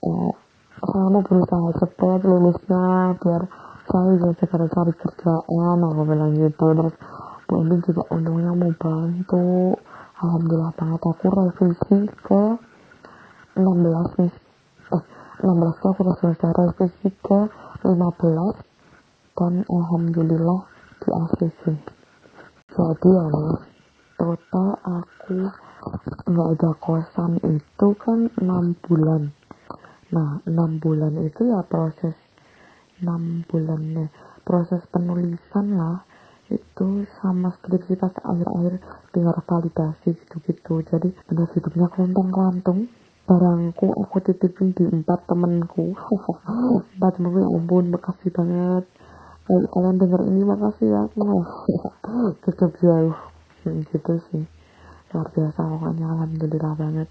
eh, 0.00 0.32
saya 0.80 1.06
mau 1.12 1.20
berusaha 1.20 1.68
cepet 1.76 2.20
lulusnya 2.24 3.20
biar 3.20 3.42
saya 3.84 4.08
bisa 4.16 4.28
segera 4.40 4.64
cari 4.64 4.92
kerjaan 4.96 5.76
aku 5.84 6.02
bilang 6.08 6.32
gitu. 6.40 6.66
Terus 6.72 6.94
Bu 7.44 7.52
Endin 7.60 7.84
juga 7.84 8.02
untungnya 8.08 8.52
mau 8.56 8.72
bantu. 8.80 9.76
Alhamdulillah 10.24 10.72
banget 10.80 11.00
aku 11.04 11.26
revisi 11.28 11.98
ke 12.24 12.42
16 13.60 14.24
nih 14.24 14.32
eh 14.96 15.04
16 15.44 15.80
tuh 15.84 15.88
aku 15.92 16.12
selesai 16.16 16.50
revisi 16.56 17.08
ke 17.20 17.40
15 17.84 17.92
dan 19.36 19.52
alhamdulillah 19.68 20.60
di 21.00 21.08
ACC 21.12 21.99
jadi 22.70 23.08
ya 23.10 23.26
total 24.14 24.68
aku 24.86 25.50
nggak 26.30 26.48
ada 26.54 26.70
kosan 26.78 27.42
itu 27.42 27.88
kan 27.98 28.30
6 28.38 28.86
bulan. 28.86 29.34
Nah 30.14 30.38
6 30.46 30.78
bulan 30.78 31.18
itu 31.18 31.50
ya 31.50 31.66
proses 31.66 32.14
6 33.02 33.42
bulannya. 33.50 34.06
Proses 34.46 34.86
penulisan 34.94 35.66
lah. 35.74 36.06
Itu 36.46 37.06
sama 37.18 37.50
skripsi 37.58 37.98
pas 37.98 38.14
akhir-akhir 38.22 38.78
tinggal 39.10 39.38
validasi 39.42 40.14
gitu-gitu. 40.14 40.86
Jadi 40.86 41.10
udah 41.34 41.46
hidupnya 41.50 41.90
kelontong-kelantung. 41.90 42.86
Barangku 43.26 43.94
aku 43.98 44.16
titipin 44.26 44.74
di 44.78 44.86
empat 44.86 45.26
temenku 45.26 45.94
empat 46.98 47.18
temenku 47.18 47.38
ya 47.38 47.50
ampun 47.50 47.94
makasih 47.94 48.30
banget 48.34 48.86
kalau 49.50 49.66
kalian 49.74 49.98
denger 49.98 50.20
ini 50.30 50.42
makasih 50.46 50.86
ya 50.94 51.02
tetap 52.46 52.70
jauh 52.78 53.18
gitu 53.66 54.12
sih 54.30 54.46
luar 55.10 55.26
biasa 55.34 55.58
pokoknya 55.58 56.06
alhamdulillah 56.06 56.74
banget 56.78 57.08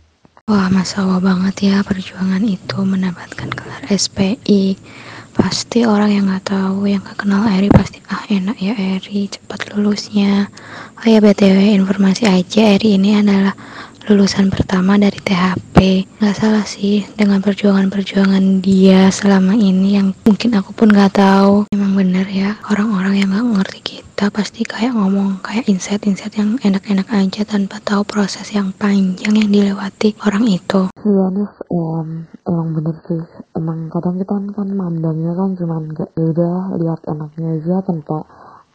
Wah, 0.49 0.65
Masya 0.65 1.05
Allah 1.05 1.21
banget 1.21 1.55
ya 1.61 1.85
perjuangan 1.85 2.41
itu 2.41 2.81
mendapatkan 2.81 3.53
gelar 3.53 3.85
SPI. 3.85 4.81
Pasti 5.29 5.85
orang 5.85 6.09
yang 6.09 6.25
nggak 6.25 6.49
tahu, 6.49 6.89
yang 6.89 7.05
nggak 7.05 7.21
kenal 7.21 7.45
Eri 7.45 7.69
pasti 7.69 8.01
ah 8.09 8.25
enak 8.25 8.57
ya 8.57 8.73
Eri, 8.73 9.29
cepat 9.29 9.69
lulusnya. 9.69 10.49
Oh 10.97 11.05
ya 11.05 11.21
BTW 11.21 11.77
informasi 11.77 12.25
aja 12.25 12.65
Eri 12.65 12.97
ini 12.97 13.21
adalah 13.21 13.53
lulusan 14.07 14.47
pertama 14.47 14.95
dari 14.95 15.19
THP 15.19 16.07
nggak 16.19 16.35
salah 16.37 16.63
sih 16.63 17.03
dengan 17.19 17.43
perjuangan-perjuangan 17.43 18.63
dia 18.63 19.11
selama 19.11 19.55
ini 19.55 19.99
yang 19.99 20.15
mungkin 20.23 20.55
aku 20.55 20.71
pun 20.71 20.91
nggak 20.91 21.19
tahu. 21.19 21.67
Memang 21.75 21.99
bener 21.99 22.27
ya 22.31 22.55
orang-orang 22.71 23.19
yang 23.19 23.29
nggak 23.35 23.47
ngerti 23.59 23.79
kita 23.99 24.31
pasti 24.31 24.67
kayak 24.67 24.95
ngomong 24.95 25.39
kayak 25.39 25.67
insight-insight 25.71 26.35
yang 26.35 26.59
enak-enak 26.59 27.07
aja 27.07 27.47
tanpa 27.47 27.79
tahu 27.79 28.03
proses 28.03 28.51
yang 28.51 28.75
panjang 28.75 29.35
yang 29.35 29.47
dilewati 29.47 30.15
orang 30.27 30.43
itu. 30.47 30.91
Iya 31.03 31.25
nih 31.35 31.49
um, 31.71 32.27
emang 32.47 32.67
bener 32.75 32.95
sih. 33.07 33.23
Emang 33.55 33.87
kadang 33.87 34.19
kita 34.19 34.35
kan 34.55 34.69
mandangnya 34.75 35.31
kan 35.35 35.55
cuman 35.55 35.83
kayak 35.95 36.11
ya 36.19 36.25
udah 36.35 36.55
lihat 36.79 36.99
enaknya 37.07 37.47
aja 37.63 37.75
tanpa 37.83 38.27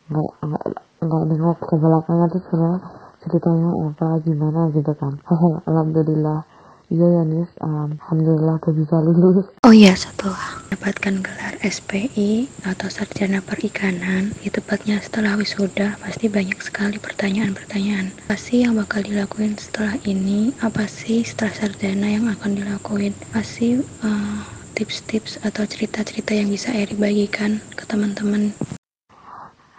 nggak 0.09 0.29
nggak 0.41 0.65
nggak 1.05 1.23
nengok 1.29 1.59
ke 1.61 1.75
belakangnya. 1.77 2.27
Tuh 2.33 2.43
sebenarnya 2.49 3.04
ceritanya 3.25 3.73
apa 3.89 4.21
gimana 4.21 4.69
gitu 4.77 4.93
kan 4.95 5.17
alhamdulillah. 5.65 6.45
Iya 6.93 7.07
ya 7.17 7.23
Nis. 7.25 7.49
Um, 7.65 7.97
alhamdulillah 7.97 8.61
aku 8.61 8.77
bisa 8.77 9.01
lulus. 9.01 9.49
Oh 9.65 9.73
iya 9.73 9.97
setelah 9.97 10.61
mendapatkan 10.69 11.25
gelar 11.25 11.57
SPI 11.65 12.47
atau 12.61 12.93
sarjana 12.93 13.41
perikanan 13.41 14.37
itu 14.45 14.61
tepatnya 14.61 15.01
setelah 15.01 15.41
wisuda 15.41 15.97
pasti 16.05 16.29
banyak 16.29 16.61
sekali 16.61 17.01
pertanyaan-pertanyaan. 17.01 18.13
Apa 18.29 18.37
sih 18.37 18.69
yang 18.69 18.77
bakal 18.77 19.01
dilakuin 19.01 19.57
setelah 19.57 19.97
ini? 20.05 20.53
Apa 20.61 20.85
sih 20.85 21.25
setelah 21.25 21.57
sarjana 21.57 22.21
yang 22.21 22.29
akan 22.29 22.53
dilakuin? 22.53 23.17
Pasti 23.33 23.81
uh, 23.81 24.41
tips-tips 24.77 25.41
atau 25.41 25.65
cerita-cerita 25.65 26.37
yang 26.37 26.53
bisa 26.53 26.69
Eri 26.69 27.01
bagikan 27.01 27.65
ke 27.81 27.89
teman-teman? 27.89 28.53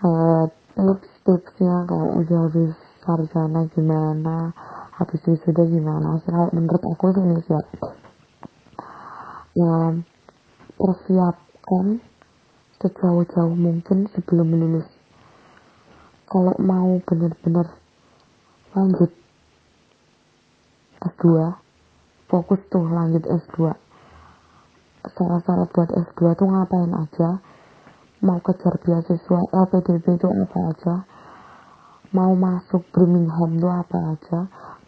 Uh, 0.01 0.49
tips-tipsnya 0.73 1.85
kalau 1.85 2.17
udah 2.17 2.49
habis 2.49 2.73
sarjana 3.05 3.69
gimana 3.71 4.49
habis 4.97 5.21
wisuda 5.29 5.63
gimana. 5.69 6.17
Sih 6.25 6.33
menurut 6.51 6.83
aku 6.83 7.13
sih 7.13 7.21
ini 7.21 7.39
siap 7.45 7.65
ya 9.55 9.95
persiapkan 10.75 12.03
sejauh-jauh 12.81 13.55
mungkin 13.55 14.11
sebelum 14.11 14.51
lulus. 14.51 14.89
Kalau 16.25 16.57
mau 16.59 16.99
benar-benar 17.05 17.69
lanjut 18.75 19.13
S2 21.05 21.23
fokus 22.27 22.59
tuh 22.73 22.83
lanjut 22.89 23.23
S2 23.23 23.71
syarat-syarat 25.05 25.69
buat 25.69 25.89
S2 25.93 26.21
tuh 26.33 26.47
ngapain 26.49 26.91
aja? 26.91 27.39
Mau 28.25 28.41
kejar 28.41 28.81
beasiswa 28.81 29.39
LPDP 29.53 30.17
itu 30.17 30.27
apa 30.27 30.59
aja 30.73 30.95
mau 32.11 32.33
masuk 32.35 32.85
Birmingham 32.91 33.57
tuh 33.57 33.71
apa 33.71 33.97
aja? 34.13 34.39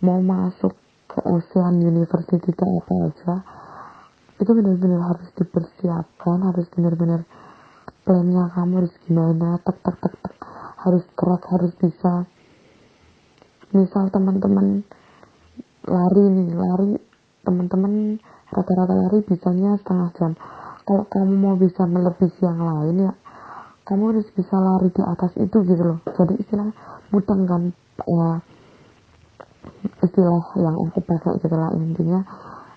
Mau 0.03 0.21
masuk 0.21 0.75
ke 1.07 1.19
Ocean 1.25 1.81
University 1.81 2.51
itu 2.51 2.63
apa 2.65 2.93
aja? 3.09 3.33
Itu 4.37 4.53
benar-benar 4.53 5.15
harus 5.15 5.29
dipersiapkan 5.33 6.37
harus 6.45 6.69
benar-benar 6.69 7.25
plannya 8.05 8.51
kamu 8.53 8.73
harus 8.85 8.93
gimana 9.07 9.57
tek 9.65 9.77
tek 9.81 9.97
tek 9.97 10.13
tek. 10.21 10.35
Harus 10.77 11.03
keras 11.17 11.43
harus 11.49 11.73
bisa. 11.79 12.29
Misal 13.73 14.13
teman-teman 14.13 14.85
lari 15.87 16.23
nih 16.27 16.49
lari. 16.53 16.91
Teman-teman 17.41 18.19
rata-rata 18.51 18.93
lari 18.93 19.23
bisanya 19.23 19.79
setengah 19.81 20.09
jam. 20.19 20.31
Kalau 20.83 21.07
kamu 21.07 21.33
mau 21.35 21.55
bisa 21.55 21.87
melebihi 21.87 22.43
yang 22.43 22.61
lain 22.63 23.11
ya 23.11 23.13
kamu 23.87 24.11
harus 24.11 24.27
bisa 24.35 24.59
lari 24.59 24.91
di 24.91 24.99
atas 24.99 25.31
itu 25.39 25.63
gitu 25.63 25.79
loh. 25.79 25.99
Jadi 26.11 26.43
istilah 26.43 26.67
mudeng 27.13 27.41
kan 27.47 27.63
ya 28.07 28.29
istilah 30.03 30.45
yang 30.59 30.75
aku 30.75 30.99
pakai 31.03 31.39
gitu 31.41 31.55
lah 31.55 31.71
intinya 31.73 32.21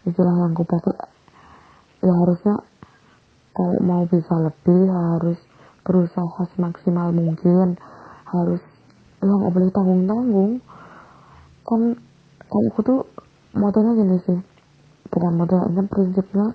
istilah 0.07 0.35
yang 0.35 0.53
aku 0.57 0.65
pakai 0.65 0.97
ya 2.01 2.13
harusnya 2.17 2.55
kalau 3.53 3.77
mau 3.83 4.03
bisa 4.09 4.35
lebih 4.41 4.89
harus 4.89 5.39
berusaha 5.85 6.43
semaksimal 6.57 7.13
mungkin 7.13 7.77
harus 8.31 8.63
ya 9.21 9.29
nggak 9.29 9.53
boleh 9.53 9.71
tanggung 9.75 10.03
tanggung 10.09 10.53
kan 11.67 11.81
kalau 12.49 12.67
aku 12.73 12.81
tuh 12.83 13.01
modelnya 13.53 13.93
gini 14.01 14.17
sih 14.25 14.39
bukan 15.11 15.33
modelnya 15.37 15.83
prinsipnya 15.91 16.47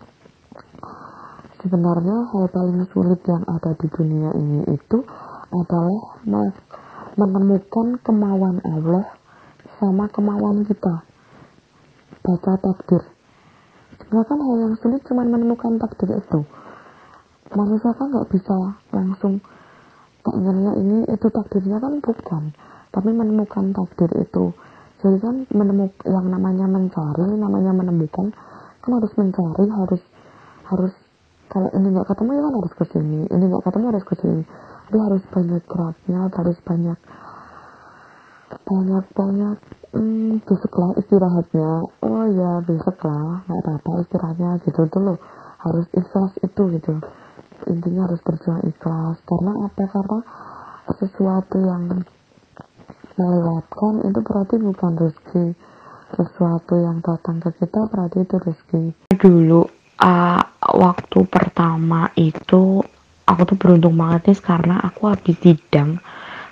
sebenarnya 1.61 2.17
hal 2.31 2.45
paling 2.49 2.85
sulit 2.89 3.21
yang 3.27 3.43
ada 3.45 3.73
di 3.77 3.87
dunia 3.89 4.31
ini 4.37 4.59
itu 4.69 4.97
adalah 5.53 6.21
menemukan 7.15 7.95
kemauan 8.03 8.59
Allah 8.67 9.07
sama 9.79 10.11
kemauan 10.11 10.67
kita. 10.67 11.07
Baca 12.19 12.53
takdir. 12.59 13.03
Sebenarnya 13.95 14.27
kan 14.27 14.39
hal 14.43 14.55
yang 14.59 14.75
sulit 14.83 15.01
cuma 15.07 15.23
menemukan 15.23 15.79
takdir 15.79 16.19
itu. 16.19 16.43
Manusia 17.55 17.95
kan 17.95 18.11
nggak 18.11 18.27
bisa 18.35 18.75
langsung 18.91 19.39
keinginannya 20.27 20.73
ini 20.83 20.97
itu 21.07 21.27
takdirnya 21.31 21.79
kan 21.79 22.03
bukan. 22.03 22.43
Tapi 22.91 23.09
menemukan 23.15 23.71
takdir 23.71 24.11
itu. 24.19 24.51
Jadi 24.99 25.17
kan 25.23 25.35
menemuk 25.55 25.95
yang 26.03 26.27
namanya 26.27 26.67
mencari 26.67 27.31
namanya 27.35 27.71
menemukan 27.71 28.35
kan 28.83 28.91
harus 28.91 29.11
mencari 29.15 29.65
harus 29.71 30.03
harus 30.67 30.93
kalau 31.47 31.69
ini 31.77 31.93
nggak 31.95 32.09
ketemu 32.11 32.29
ya 32.35 32.41
kan 32.43 32.53
harus 32.59 32.73
ke 32.75 32.85
sini. 32.91 33.19
Ini 33.31 33.43
nggak 33.47 33.63
ketemu 33.63 33.85
harus 33.95 34.03
ke 34.03 34.15
sini 34.19 34.43
dia 34.89 35.01
harus 35.01 35.23
banyak 35.31 35.63
geraknya 35.65 36.19
harus 36.29 36.57
banyak 36.61 36.99
banyak 38.65 39.05
banyak 39.13 39.57
hmm, 39.93 40.41
besok 40.45 40.97
istirahatnya. 41.01 41.71
Oh 42.05 42.25
ya 42.29 42.61
besok 42.65 42.97
lah 43.05 43.41
nggak 43.45 43.59
apa-apa 43.61 43.91
istirahatnya 44.05 44.49
gitu 44.65 44.85
dulu 44.89 45.17
harus 45.65 45.85
ikhlas 45.97 46.33
itu 46.45 46.61
gitu. 46.77 46.93
Intinya 47.65 48.05
harus 48.05 48.21
berjuang 48.21 48.61
ikhlas. 48.69 49.17
Karena 49.25 49.51
apa? 49.65 49.83
Karena 49.89 50.19
sesuatu 51.01 51.57
yang 51.57 52.05
melewatkan 53.17 53.93
itu 54.05 54.19
berarti 54.21 54.55
bukan 54.61 54.93
rezeki. 54.99 55.45
Sesuatu 56.13 56.77
yang 56.77 57.01
datang 57.01 57.41
ke 57.41 57.49
kita 57.57 57.89
berarti 57.89 58.21
itu 58.21 58.35
rezeki. 58.37 58.83
Dulu 59.17 59.61
uh, 59.99 60.43
waktu 60.61 61.19
pertama 61.25 62.13
itu 62.13 62.85
aku 63.25 63.41
tuh 63.53 63.57
beruntung 63.57 63.97
banget 63.97 64.33
nih 64.33 64.39
karena 64.41 64.81
aku 64.81 65.09
habis 65.09 65.37
sidang 65.41 66.01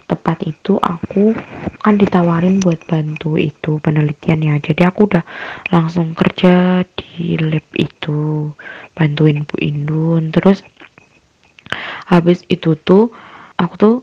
tepat 0.03 0.43
itu 0.43 0.77
aku 0.83 1.31
kan 1.79 1.95
ditawarin 1.95 2.59
buat 2.59 2.83
bantu 2.85 3.39
itu 3.39 3.79
penelitian 3.79 4.43
ya 4.43 4.55
jadi 4.59 4.91
aku 4.91 5.07
udah 5.07 5.23
langsung 5.71 6.11
kerja 6.11 6.83
di 6.93 7.39
lab 7.39 7.65
itu 7.77 8.51
bantuin 8.93 9.47
Bu 9.47 9.55
Indun. 9.63 10.29
Terus 10.35 10.61
habis 12.09 12.45
itu 12.51 12.75
tuh 12.83 13.09
aku 13.57 13.73
tuh 13.79 13.95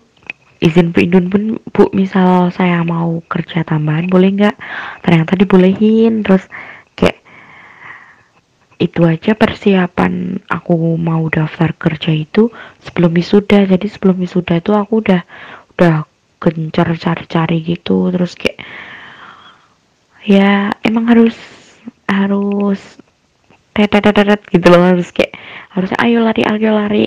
izin 0.64 0.90
Bu 0.90 1.04
Indun 1.04 1.26
pun 1.30 1.42
Bu 1.70 1.92
misal 1.92 2.50
saya 2.54 2.82
mau 2.82 3.20
kerja 3.28 3.62
tambahan 3.62 4.08
boleh 4.10 4.30
nggak? 4.34 4.56
Ternyata 5.04 5.32
dibolehin. 5.38 6.26
Terus 6.26 6.48
itu 8.80 9.04
aja 9.04 9.36
persiapan 9.36 10.40
aku 10.48 10.96
mau 10.96 11.28
daftar 11.28 11.76
kerja 11.76 12.16
itu 12.16 12.48
sebelum 12.80 13.12
wisuda. 13.12 13.68
Jadi 13.68 13.86
sebelum 13.92 14.16
wisuda 14.24 14.56
itu 14.56 14.72
aku 14.72 15.04
udah 15.04 15.20
udah 15.76 16.08
gencar 16.40 16.88
cari-cari 16.96 17.60
gitu. 17.60 18.08
Terus 18.08 18.32
kayak 18.40 18.64
ya 20.24 20.72
emang 20.80 21.12
harus 21.12 21.36
harus 22.08 22.80
tetetetet 23.76 24.48
gitu 24.48 24.66
loh. 24.72 24.96
Harus 24.96 25.12
kayak 25.12 25.36
harus 25.76 25.92
ayo 26.00 26.24
lari 26.24 26.42
ayo 26.48 26.72
lari. 26.72 27.06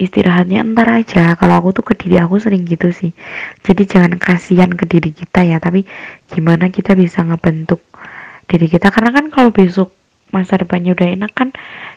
Istirahatnya 0.00 0.64
ntar 0.72 0.88
aja. 0.90 1.36
Kalau 1.36 1.60
aku 1.60 1.76
tuh 1.76 1.84
ke 1.92 1.94
diri 2.00 2.16
aku 2.16 2.40
sering 2.40 2.64
gitu 2.64 2.88
sih. 2.88 3.12
Jadi 3.60 3.84
jangan 3.84 4.16
kasihan 4.16 4.72
ke 4.72 4.88
diri 4.88 5.12
kita 5.12 5.44
ya. 5.44 5.60
Tapi 5.60 5.84
gimana 6.32 6.72
kita 6.72 6.96
bisa 6.96 7.20
ngebentuk 7.20 7.84
diri 8.48 8.66
kita? 8.72 8.88
Karena 8.88 9.12
kan 9.12 9.28
kalau 9.28 9.52
besok 9.52 9.92
masa 10.30 10.60
depannya 10.60 10.94
udah 10.94 11.08
enak 11.18 11.32
kan 11.34 11.48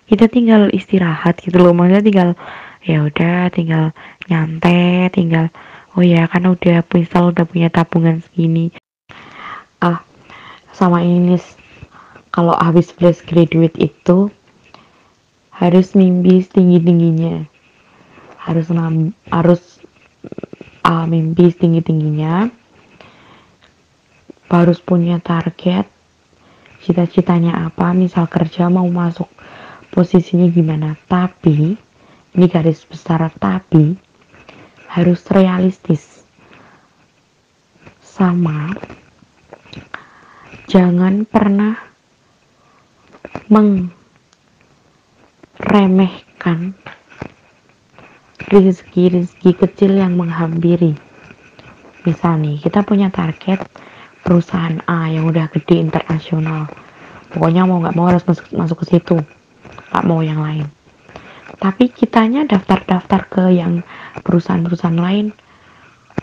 kita 0.09 0.27
tinggal 0.27 0.71
istirahat 0.73 1.39
gitu 1.43 1.59
loh. 1.61 1.75
Maksudnya 1.75 2.03
tinggal 2.03 2.29
ya 2.83 3.03
udah 3.03 3.51
tinggal 3.51 3.83
nyantai 4.31 5.11
tinggal 5.11 5.51
oh 5.97 6.03
ya 6.03 6.29
kan 6.29 6.45
udah 6.47 6.83
misal 6.93 7.31
udah 7.35 7.45
punya 7.47 7.67
tabungan 7.71 8.23
segini. 8.23 8.71
Ah 9.83 10.01
sama 10.73 11.01
ini 11.01 11.39
kalau 12.29 12.53
habis 12.53 12.93
fresh 12.93 13.25
graduate 13.25 13.73
itu 13.81 14.29
harus 15.57 15.97
mimpi 15.97 16.45
tinggi 16.45 16.77
tingginya 16.77 17.49
harus 18.37 18.69
harus 19.33 19.81
uh, 20.85 21.05
mimpi 21.09 21.49
tinggi 21.49 21.81
tingginya 21.81 22.53
harus 24.53 24.77
punya 24.79 25.17
target 25.17 25.89
cita-citanya 26.87 27.67
apa 27.67 27.91
misal 27.91 28.31
kerja 28.31 28.71
mau 28.71 28.87
masuk 28.87 29.27
posisinya 29.91 30.47
gimana. 30.47 30.95
Tapi 31.11 31.75
ini 32.31 32.45
garis 32.47 32.87
besar 32.87 33.27
tapi 33.35 33.99
harus 34.87 35.19
realistis. 35.27 36.23
Sama 37.99 38.71
jangan 40.71 41.27
pernah 41.27 41.75
meremehkan 45.59 46.71
rezeki-rezeki 48.47 49.51
kecil 49.59 49.99
yang 49.99 50.15
menghampiri. 50.15 50.95
Misal 52.07 52.39
nih 52.39 52.63
kita 52.63 52.87
punya 52.87 53.11
target 53.11 53.59
perusahaan 54.27 54.83
A 54.91 55.07
yang 55.07 55.31
udah 55.31 55.47
gede 55.55 55.79
internasional. 55.79 56.67
Pokoknya 57.31 57.63
mau 57.63 57.79
nggak 57.79 57.95
mau 57.95 58.11
harus 58.11 58.27
masuk, 58.27 58.51
masuk 58.51 58.83
ke 58.83 58.85
situ. 58.91 59.15
Nggak 59.95 60.03
mau 60.03 60.19
yang 60.19 60.43
lain. 60.43 60.67
Tapi 61.63 61.87
kitanya 61.95 62.43
daftar-daftar 62.43 63.31
ke 63.31 63.43
yang 63.55 63.87
perusahaan-perusahaan 64.27 64.99
lain 64.99 65.31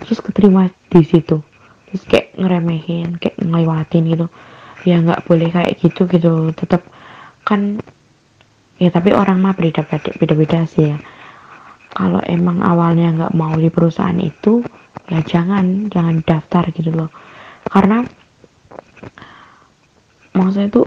terus 0.04 0.20
keterima 0.20 0.68
di 0.92 1.00
situ. 1.00 1.40
Terus 1.88 2.04
kayak 2.04 2.36
ngeremehin 2.36 3.16
kayak 3.16 3.40
ngelewatin 3.40 4.04
gitu. 4.12 4.26
Ya 4.84 5.00
nggak 5.00 5.24
boleh 5.24 5.48
kayak 5.48 5.80
gitu 5.80 6.04
gitu. 6.04 6.52
Tetap 6.52 6.84
kan 7.48 7.80
ya 8.76 8.92
tapi 8.92 9.16
orang 9.16 9.40
mah 9.40 9.56
beda-beda 9.56 10.12
beda-beda 10.20 10.68
sih 10.68 10.92
ya. 10.92 11.00
Kalau 11.88 12.20
emang 12.28 12.60
awalnya 12.60 13.16
nggak 13.16 13.32
mau 13.32 13.56
di 13.56 13.72
perusahaan 13.72 14.20
itu 14.20 14.60
ya 15.08 15.24
jangan 15.24 15.88
jangan 15.88 16.20
daftar 16.20 16.68
gitu 16.68 16.92
loh 16.92 17.08
karena 17.68 18.04
maksudnya 20.34 20.68
itu 20.68 20.82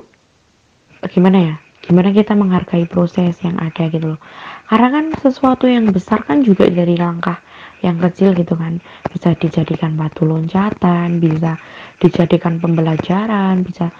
gimana 1.13 1.39
ya? 1.39 1.55
Gimana 1.87 2.11
kita 2.11 2.35
menghargai 2.35 2.83
proses 2.83 3.39
yang 3.47 3.55
ada 3.63 3.87
gitu 3.87 4.15
loh. 4.15 4.21
Karena 4.67 4.91
kan 4.91 5.05
sesuatu 5.23 5.71
yang 5.71 5.87
besar 5.95 6.19
kan 6.27 6.43
juga 6.43 6.67
dari 6.67 6.99
langkah 6.99 7.39
yang 7.79 7.95
kecil 7.95 8.35
gitu 8.35 8.59
kan. 8.59 8.83
Bisa 9.07 9.31
dijadikan 9.39 9.95
batu 9.95 10.27
loncatan 10.27 11.23
bisa 11.23 11.55
dijadikan 12.03 12.59
pembelajaran 12.59 13.63
bisa 13.63 13.95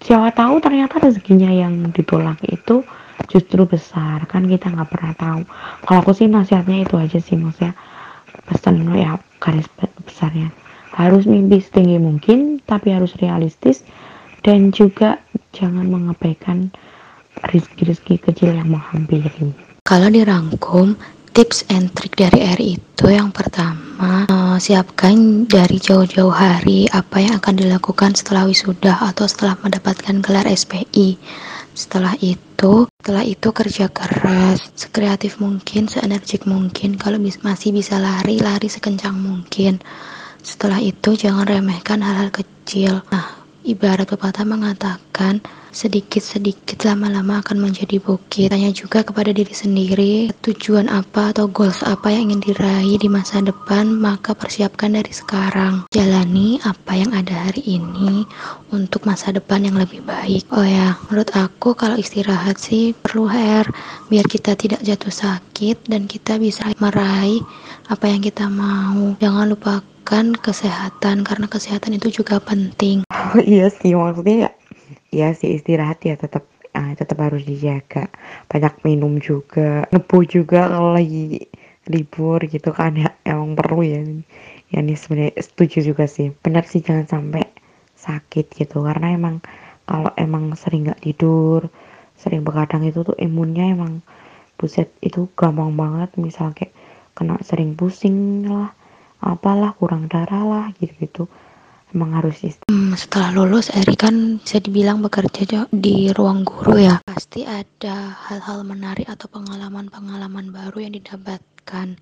siapa 0.00 0.32
tahu 0.32 0.64
ternyata 0.64 0.96
rezekinya 0.96 1.52
yang 1.52 1.92
ditolak 1.92 2.40
itu 2.48 2.80
justru 3.28 3.68
besar. 3.68 4.24
Kan 4.24 4.48
kita 4.48 4.72
nggak 4.72 4.88
pernah 4.88 5.12
tahu. 5.12 5.40
Kalau 5.84 5.98
aku 6.00 6.16
sih 6.16 6.32
nasihatnya 6.32 6.88
itu 6.88 6.96
aja 6.96 7.20
sih 7.20 7.36
maksudnya 7.36 7.76
pesan 8.48 8.80
ya 8.96 9.20
garis 9.42 9.68
besarnya 10.08 10.48
harus 10.96 11.28
mimpi 11.28 11.60
setinggi 11.60 12.00
mungkin 12.00 12.64
tapi 12.64 12.96
harus 12.96 13.12
realistis. 13.20 13.84
Dan 14.40 14.70
juga 14.70 15.18
jangan 15.52 15.90
mengabaikan 15.90 16.70
rezeki-rezeki 17.50 18.16
kecil 18.30 18.54
yang 18.54 18.70
menghampiri. 18.72 19.52
Kalau 19.84 20.08
dirangkum 20.08 20.94
tips 21.36 21.66
and 21.68 21.92
trick 21.92 22.16
dari 22.16 22.40
R 22.40 22.60
itu 22.62 23.06
yang 23.12 23.28
pertama 23.28 24.24
uh, 24.30 24.56
siapkan 24.56 25.44
dari 25.44 25.76
jauh-jauh 25.76 26.32
hari 26.32 26.88
apa 26.94 27.20
yang 27.20 27.36
akan 27.36 27.60
dilakukan 27.60 28.16
setelah 28.16 28.48
wisuda 28.48 28.96
atau 29.04 29.28
setelah 29.28 29.60
mendapatkan 29.60 30.24
gelar 30.24 30.48
SPI 30.48 31.20
setelah 31.76 32.16
itu 32.24 32.88
setelah 33.04 33.20
itu 33.20 33.48
kerja 33.52 33.92
keras 33.92 34.64
sekreatif 34.80 35.36
mungkin 35.44 35.92
seenergik 35.92 36.48
mungkin. 36.48 36.96
Kalau 36.96 37.20
masih 37.20 37.70
bisa 37.76 38.00
lari 38.00 38.40
lari 38.40 38.72
sekencang 38.72 39.12
mungkin 39.12 39.84
setelah 40.46 40.78
itu 40.78 41.18
jangan 41.18 41.42
remehkan 41.42 41.98
hal-hal 42.06 42.30
kecil 42.30 43.02
nah 43.10 43.34
ibarat 43.66 44.06
pepatah 44.06 44.46
mengatakan 44.46 45.42
sedikit-sedikit 45.76 46.88
lama-lama 46.88 47.44
akan 47.44 47.68
menjadi 47.68 48.00
bukit. 48.00 48.48
Tanya 48.48 48.72
juga 48.72 49.04
kepada 49.04 49.28
diri 49.28 49.52
sendiri, 49.52 50.32
tujuan 50.40 50.88
apa 50.88 51.36
atau 51.36 51.44
goals 51.52 51.84
apa 51.84 52.08
yang 52.08 52.32
ingin 52.32 52.48
diraih 52.48 52.96
di 52.96 53.12
masa 53.12 53.44
depan, 53.44 53.92
maka 53.92 54.32
persiapkan 54.32 54.96
dari 54.96 55.12
sekarang. 55.12 55.84
Jalani 55.92 56.56
apa 56.64 56.96
yang 56.96 57.12
ada 57.12 57.52
hari 57.52 57.60
ini 57.68 58.24
untuk 58.72 59.04
masa 59.04 59.36
depan 59.36 59.68
yang 59.68 59.76
lebih 59.76 60.00
baik. 60.00 60.48
Oh 60.56 60.64
ya, 60.64 60.96
menurut 61.12 61.28
aku 61.36 61.76
kalau 61.76 62.00
istirahat 62.00 62.56
sih 62.56 62.96
perlu 62.96 63.28
hair 63.28 63.68
biar 64.08 64.24
kita 64.24 64.56
tidak 64.56 64.80
jatuh 64.80 65.12
sakit 65.12 65.92
dan 65.92 66.08
kita 66.08 66.40
bisa 66.40 66.72
meraih 66.80 67.44
apa 67.92 68.08
yang 68.08 68.24
kita 68.24 68.48
mau. 68.48 69.12
Jangan 69.20 69.52
lupakan 70.06 70.38
kesehatan 70.38 71.26
karena 71.26 71.50
kesehatan 71.50 71.98
itu 71.98 72.22
juga 72.22 72.38
penting. 72.38 73.02
Oh 73.10 73.42
iya 73.42 73.66
sih 73.66 73.90
maksudnya 73.90 74.54
ya 75.10 75.34
sih 75.34 75.58
istirahat 75.58 75.98
ya 76.06 76.14
tetap 76.14 76.46
uh, 76.78 76.94
tetap 76.94 77.18
harus 77.18 77.42
dijaga. 77.42 78.06
Banyak 78.46 78.86
minum 78.86 79.18
juga 79.18 79.82
ngebu 79.90 80.18
juga 80.30 80.70
kalau 80.70 80.94
lagi 80.94 81.50
libur 81.90 82.38
gitu 82.46 82.70
kan 82.70 82.94
ya 82.94 83.18
emang 83.26 83.58
perlu 83.58 83.82
ya. 83.82 84.06
Ya 84.70 84.78
ini 84.78 84.94
sebenarnya 84.94 85.42
setuju 85.42 85.82
juga 85.82 86.06
sih. 86.06 86.30
Benar 86.38 86.70
sih 86.70 86.86
jangan 86.86 87.10
sampai 87.10 87.42
sakit 87.98 88.54
gitu 88.54 88.86
karena 88.86 89.10
emang 89.10 89.42
kalau 89.90 90.14
emang 90.14 90.54
sering 90.54 90.86
nggak 90.86 91.02
tidur 91.02 91.66
sering 92.14 92.46
begadang 92.46 92.86
itu 92.86 93.02
tuh 93.02 93.18
imunnya 93.18 93.74
emang 93.74 94.06
buset 94.54 94.86
itu 95.02 95.26
gampang 95.34 95.74
banget 95.74 96.14
misal 96.14 96.54
kayak 96.54 96.70
kena 97.18 97.42
sering 97.42 97.74
pusing 97.74 98.46
lah 98.46 98.70
apalah 99.20 99.72
kurang 99.76 100.08
darah 100.08 100.44
lah 100.44 100.66
gitu 100.80 100.94
gitu 101.00 101.24
emang 101.94 102.18
harus 102.18 102.44
istirahat 102.44 102.68
hmm, 102.68 102.92
setelah 102.98 103.30
lulus 103.32 103.72
Eri 103.72 103.96
kan 103.96 104.36
bisa 104.42 104.58
dibilang 104.60 105.00
bekerja 105.00 105.64
di 105.70 106.12
ruang 106.12 106.44
guru 106.44 106.76
ya? 106.76 107.00
Pasti 107.06 107.46
ada 107.46 108.12
hal-hal 108.28 108.66
menarik 108.68 109.08
atau 109.08 109.30
pengalaman-pengalaman 109.32 110.50
baru 110.52 110.84
yang 110.84 110.92
didapatkan. 110.98 111.96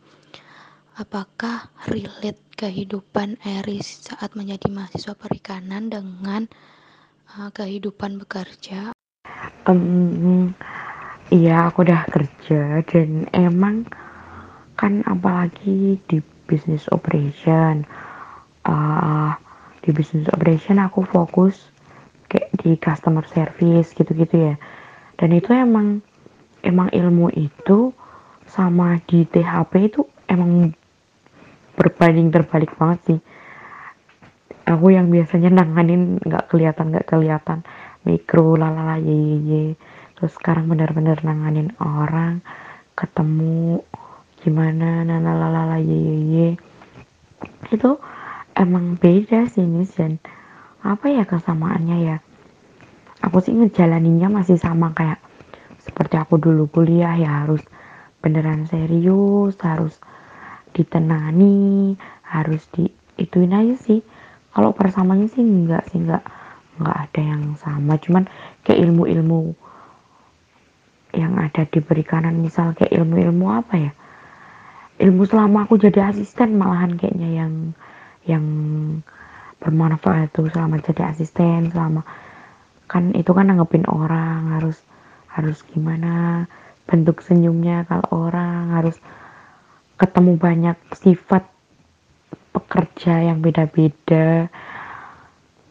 Apakah 0.98 1.70
relate 1.90 2.42
kehidupan 2.58 3.38
Eri 3.46 3.82
saat 3.82 4.34
menjadi 4.34 4.66
mahasiswa 4.70 5.14
perikanan 5.14 5.90
dengan 5.90 6.50
uh, 7.38 7.50
kehidupan 7.54 8.18
bekerja? 8.18 8.94
Um, 9.70 10.54
iya 11.30 11.70
aku 11.70 11.86
udah 11.86 12.02
kerja 12.10 12.82
dan 12.88 13.30
emang 13.30 13.86
kan 14.74 15.06
apalagi 15.06 16.02
di 16.10 16.18
business 16.46 16.88
operation. 16.90 17.84
Uh, 18.64 19.36
di 19.84 19.92
business 19.92 20.24
operation 20.32 20.80
aku 20.80 21.04
fokus 21.04 21.68
kayak 22.32 22.48
di 22.56 22.80
customer 22.80 23.22
service 23.28 23.92
gitu-gitu 23.92 24.52
ya. 24.52 24.54
Dan 25.20 25.36
itu 25.36 25.52
emang 25.52 26.00
emang 26.64 26.88
ilmu 26.90 27.28
itu 27.36 27.92
sama 28.48 28.98
di 29.04 29.28
THP 29.28 29.72
itu 29.92 30.00
emang 30.26 30.72
berbanding 31.76 32.32
terbalik 32.32 32.72
banget 32.80 33.00
sih. 33.04 33.20
Aku 34.64 34.88
yang 34.88 35.12
biasanya 35.12 35.60
nanganin 35.60 36.16
nggak 36.24 36.48
kelihatan 36.48 36.88
nggak 36.88 37.06
kelihatan. 37.06 37.60
Mikro 38.04 38.56
lalala 38.56 39.00
ye, 39.00 39.40
ye, 39.40 39.64
terus 40.16 40.36
sekarang 40.36 40.68
benar-benar 40.68 41.24
nanganin 41.24 41.72
orang 41.80 42.44
ketemu 42.92 43.80
gimana 44.44 45.08
nana 45.08 45.32
lalala 45.32 45.80
ye, 45.80 45.96
ye, 45.96 46.16
ye. 46.28 46.48
itu 47.72 47.96
emang 48.52 49.00
beda 49.00 49.48
sih 49.48 49.64
Nis 49.64 49.96
dan 49.96 50.20
apa 50.84 51.08
ya 51.08 51.24
kesamaannya 51.24 51.96
ya? 52.04 52.16
Aku 53.24 53.40
sih 53.40 53.56
ngejalaninya 53.56 54.28
masih 54.28 54.60
sama 54.60 54.92
kayak 54.92 55.16
seperti 55.80 56.20
aku 56.20 56.36
dulu 56.36 56.68
kuliah 56.68 57.16
ya 57.16 57.48
harus 57.48 57.64
beneran 58.20 58.68
serius 58.68 59.56
harus 59.64 59.96
ditenani 60.76 61.96
harus 62.20 62.68
di 62.76 62.92
ituin 63.16 63.56
aja 63.56 63.80
sih. 63.80 64.04
Kalau 64.52 64.76
persamanya 64.76 65.24
sih 65.32 65.40
enggak 65.40 65.88
sih 65.88 66.04
enggak 66.04 66.20
enggak 66.76 66.96
ada 67.08 67.20
yang 67.24 67.56
sama. 67.56 67.96
Cuman 67.96 68.28
kayak 68.60 68.84
ilmu-ilmu 68.84 69.56
yang 71.16 71.32
ada 71.40 71.64
di 71.64 71.80
perikanan 71.80 72.44
misal 72.44 72.76
kayak 72.76 72.92
ilmu-ilmu 72.92 73.48
apa 73.48 73.74
ya 73.80 73.92
ilmu 75.02 75.26
selama 75.26 75.66
aku 75.66 75.74
jadi 75.80 76.14
asisten 76.14 76.54
malahan 76.54 76.94
kayaknya 76.94 77.30
yang 77.44 77.52
yang 78.24 78.44
bermanfaat 79.58 80.30
itu 80.30 80.46
selama 80.54 80.78
jadi 80.78 81.10
asisten 81.10 81.74
selama 81.74 82.06
kan 82.86 83.10
itu 83.16 83.32
kan 83.34 83.50
nanggepin 83.50 83.88
orang 83.90 84.54
harus 84.60 84.78
harus 85.26 85.64
gimana 85.66 86.46
bentuk 86.86 87.24
senyumnya 87.24 87.88
kalau 87.88 88.30
orang 88.30 88.70
harus 88.76 88.96
ketemu 89.98 90.36
banyak 90.36 90.76
sifat 90.94 91.48
pekerja 92.54 93.34
yang 93.34 93.42
beda-beda 93.42 94.46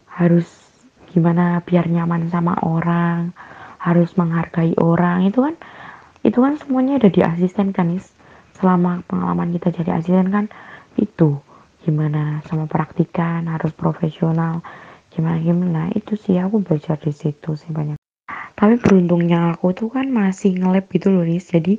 harus 0.09 0.47
gimana 1.13 1.61
biar 1.63 1.88
nyaman 1.88 2.28
sama 2.28 2.59
orang 2.59 3.32
harus 3.80 4.11
menghargai 4.19 4.74
orang 4.82 5.30
itu 5.30 5.39
kan 5.39 5.55
itu 6.24 6.39
kan 6.39 6.55
semuanya 6.59 6.99
ada 6.99 7.09
di 7.11 7.21
asisten 7.24 7.71
kan 7.71 7.93
selama 8.64 9.03
pengalaman 9.11 9.51
kita 9.59 9.76
jadi 9.76 9.99
asisten 9.99 10.32
kan 10.32 10.47
itu 10.95 11.36
gimana 11.84 12.39
sama 12.47 12.64
praktikan 12.64 13.43
harus 13.51 13.76
profesional 13.76 14.64
gimana 15.11 15.43
gimana. 15.43 15.82
Itu 15.91 16.16
sih 16.16 16.39
aku 16.39 16.64
belajar 16.64 16.95
di 16.95 17.11
situ 17.11 17.59
sih 17.59 17.76
banyak. 17.76 17.99
Tapi 18.55 18.80
beruntungnya 18.80 19.51
aku 19.51 19.76
tuh 19.76 19.91
kan 19.91 20.07
masih 20.07 20.55
ngelab 20.55 20.88
gitu 20.88 21.11
loh 21.11 21.28
nih 21.28 21.43
jadi 21.43 21.74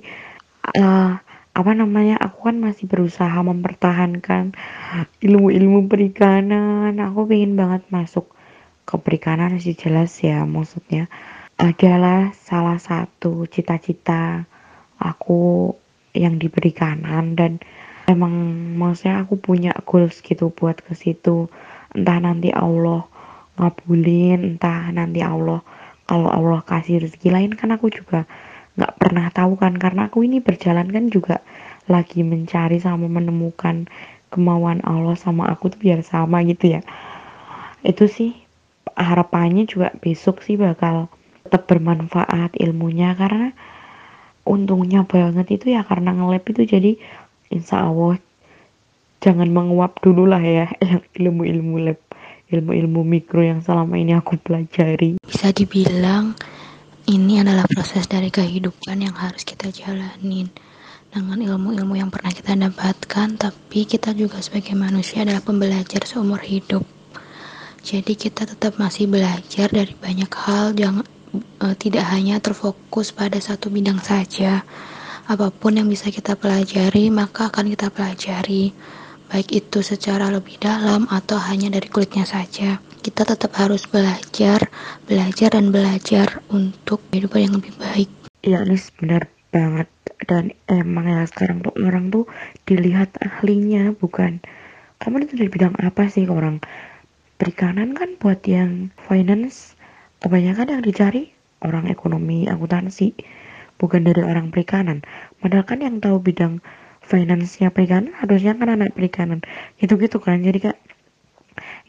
uh, 0.76 1.16
apa 1.54 1.70
namanya 1.72 2.20
aku 2.20 2.52
kan 2.52 2.60
masih 2.60 2.84
berusaha 2.84 3.32
mempertahankan 3.40 4.52
ilmu-ilmu 5.24 5.88
perikanan. 5.88 7.00
Aku 7.00 7.24
pengen 7.24 7.56
banget 7.56 7.88
masuk 7.88 8.28
ke 8.84 9.00
perikanan 9.00 9.56
sih 9.56 9.72
jelas 9.72 10.12
ya 10.20 10.44
maksudnya 10.44 11.08
adalah 11.56 12.36
salah 12.36 12.76
satu 12.76 13.48
cita-cita 13.48 14.44
aku 15.00 15.72
yang 16.14 16.38
di 16.38 16.46
perikanan 16.46 17.34
dan 17.34 17.58
emang 18.06 18.32
maksudnya 18.78 19.26
aku 19.26 19.36
punya 19.36 19.74
goals 19.82 20.22
gitu 20.22 20.54
buat 20.54 20.80
ke 20.80 20.94
situ. 20.94 21.50
Entah 21.94 22.18
nanti 22.22 22.54
Allah 22.54 23.06
ngabulin 23.58 24.58
entah 24.58 24.90
nanti 24.90 25.22
Allah 25.22 25.62
kalau 26.06 26.30
Allah 26.30 26.60
kasih 26.62 27.02
rezeki 27.02 27.28
lain 27.30 27.52
kan 27.54 27.74
aku 27.74 27.90
juga 27.90 28.24
nggak 28.78 28.94
pernah 28.98 29.26
tahu 29.34 29.58
kan. 29.58 29.74
Karena 29.74 30.06
aku 30.06 30.22
ini 30.22 30.38
berjalan 30.38 30.88
kan 30.88 31.10
juga 31.10 31.42
lagi 31.90 32.22
mencari 32.22 32.80
sama 32.80 33.10
menemukan 33.10 33.90
kemauan 34.32 34.82
Allah 34.86 35.18
sama 35.18 35.50
aku 35.50 35.74
tuh 35.74 35.80
biar 35.82 36.00
sama 36.06 36.46
gitu 36.46 36.78
ya. 36.78 36.80
Itu 37.84 38.06
sih 38.06 38.34
harapannya 38.94 39.66
juga 39.66 39.90
besok 39.98 40.46
sih 40.46 40.54
bakal 40.54 41.10
tetap 41.44 41.66
bermanfaat 41.68 42.56
ilmunya 42.56 43.12
karena 43.18 43.52
untungnya 44.44 45.08
banget 45.08 45.60
itu 45.60 45.72
ya 45.72 45.82
karena 45.84 46.12
ngelab 46.12 46.44
itu 46.44 46.62
jadi 46.68 46.92
insya 47.48 47.88
Allah 47.88 48.20
jangan 49.24 49.48
menguap 49.48 50.04
dulu 50.04 50.28
lah 50.28 50.40
ya 50.44 50.68
yang 50.84 51.02
ilmu-ilmu 51.16 51.76
lab 51.80 52.00
ilmu-ilmu 52.52 53.00
mikro 53.02 53.40
yang 53.40 53.64
selama 53.64 53.96
ini 53.96 54.14
aku 54.14 54.36
pelajari. 54.38 55.16
Bisa 55.24 55.50
dibilang 55.50 56.36
ini 57.08 57.40
adalah 57.40 57.64
proses 57.66 58.06
dari 58.06 58.28
kehidupan 58.28 59.00
yang 59.00 59.16
harus 59.16 59.42
kita 59.42 59.72
jalanin. 59.72 60.52
Dengan 61.14 61.38
ilmu-ilmu 61.38 61.94
yang 61.94 62.10
pernah 62.10 62.34
kita 62.34 62.58
dapatkan 62.58 63.28
tapi 63.38 63.86
kita 63.86 64.12
juga 64.18 64.42
sebagai 64.42 64.74
manusia 64.74 65.22
adalah 65.22 65.42
pembelajar 65.42 66.02
seumur 66.04 66.42
hidup. 66.42 66.82
Jadi 67.84 68.16
kita 68.16 68.48
tetap 68.48 68.80
masih 68.80 69.06
belajar 69.06 69.68
dari 69.70 69.94
banyak 69.94 70.30
hal 70.32 70.74
jangan 70.74 71.06
uh, 71.62 71.74
tidak 71.74 72.06
hanya 72.10 72.38
terfokus 72.38 73.10
pada 73.10 73.38
satu 73.42 73.70
bidang 73.70 73.98
saja. 73.98 74.62
Apa 75.24 75.48
pun 75.48 75.80
yang 75.80 75.88
bisa 75.88 76.12
kita 76.12 76.36
pelajari 76.36 77.08
maka 77.08 77.48
akan 77.48 77.72
kita 77.72 77.88
pelajari. 77.88 78.76
Baik 79.24 79.66
itu 79.66 79.80
secara 79.80 80.28
lebih 80.28 80.60
dalam 80.60 81.08
atau 81.08 81.40
hanya 81.40 81.72
dari 81.72 81.88
kulitnya 81.88 82.28
saja. 82.28 82.78
Kita 83.00 83.24
tetap 83.24 83.56
harus 83.56 83.88
belajar 83.88 84.68
belajar 85.08 85.56
dan 85.56 85.72
belajar 85.72 86.44
untuk 86.52 87.00
kehidupan 87.08 87.40
yang 87.50 87.54
lebih 87.58 87.74
baik. 87.80 88.08
Iya 88.44 88.62
ini 88.68 88.76
benar 89.00 89.22
banget. 89.50 89.88
Dan 90.24 90.54
emang 90.70 91.04
ya 91.10 91.26
sekarang 91.28 91.60
tuh 91.60 91.74
orang 91.82 92.08
tuh 92.08 92.24
dilihat 92.64 93.16
ahlinya 93.20 93.92
bukan. 93.96 94.40
Kamu 95.02 95.20
itu 95.20 95.36
dari 95.36 95.50
bidang 95.52 95.74
apa 95.82 96.08
sih 96.08 96.24
orang? 96.30 96.64
Perikanan 97.34 97.92
kan 97.98 98.14
buat 98.16 98.40
yang 98.46 98.94
finance 99.04 99.73
kebanyakan 100.24 100.80
yang 100.80 100.82
dicari 100.82 101.36
orang 101.60 101.92
ekonomi 101.92 102.48
akuntansi 102.48 103.12
bukan 103.76 104.08
dari 104.08 104.24
orang 104.24 104.48
perikanan. 104.48 105.04
Padahal 105.36 105.68
kan 105.68 105.84
yang 105.84 106.00
tahu 106.00 106.16
bidang 106.24 106.64
finance-nya 107.04 107.68
perikanan 107.68 108.16
harusnya 108.16 108.56
kan 108.56 108.72
anak 108.72 108.96
perikanan. 108.96 109.44
Gitu-gitu 109.76 110.16
kan 110.24 110.40
jadi 110.40 110.72
kak 110.72 110.78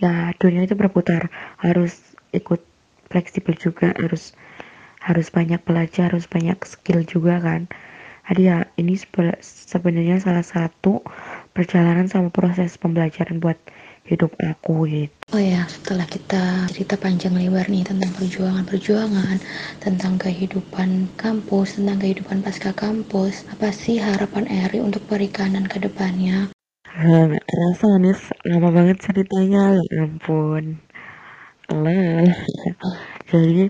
ya 0.03 0.35
dunia 0.35 0.67
itu 0.67 0.75
berputar. 0.75 1.31
Harus 1.63 1.95
ikut 2.35 2.59
fleksibel 3.07 3.55
juga 3.55 3.95
harus 3.95 4.35
harus 4.99 5.31
banyak 5.31 5.63
belajar 5.63 6.11
harus 6.11 6.27
banyak 6.27 6.59
skill 6.67 7.07
juga 7.07 7.39
kan. 7.39 7.71
Jadi 8.27 8.51
ya 8.51 8.67
ini 8.75 8.99
sebenarnya 9.39 10.19
salah 10.19 10.43
satu 10.43 11.07
perjalanan 11.55 12.11
sama 12.11 12.33
proses 12.35 12.75
pembelajaran 12.75 13.39
buat 13.39 13.55
hidup 14.05 14.31
aku 14.37 14.85
gitu. 14.85 15.13
Oh 15.33 15.41
ya, 15.41 15.65
setelah 15.65 16.05
kita 16.05 16.69
cerita 16.69 16.93
panjang 16.95 17.33
lebar 17.33 17.65
nih 17.65 17.81
tentang 17.81 18.13
perjuangan-perjuangan, 18.13 19.37
tentang 19.81 20.21
kehidupan 20.21 21.09
kampus, 21.17 21.81
tentang 21.81 21.97
kehidupan 21.97 22.45
pasca 22.45 22.71
kampus, 22.71 23.49
apa 23.49 23.73
sih 23.73 23.97
harapan 23.97 24.45
Eri 24.45 24.79
untuk 24.79 25.01
perikanan 25.09 25.65
ke 25.65 25.81
depannya? 25.81 26.53
Gak 26.85 27.43
terasa 27.49 27.97
nih, 27.97 28.15
lama 28.47 28.69
banget 28.71 28.97
ceritanya, 29.01 29.75
ya 29.75 29.83
ampun. 30.05 30.77
Jadi, 33.25 33.65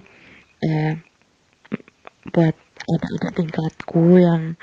eh, 0.67 0.93
buat 2.35 2.55
anak-anak 2.85 3.31
tingkatku 3.39 4.19
yang 4.19 4.59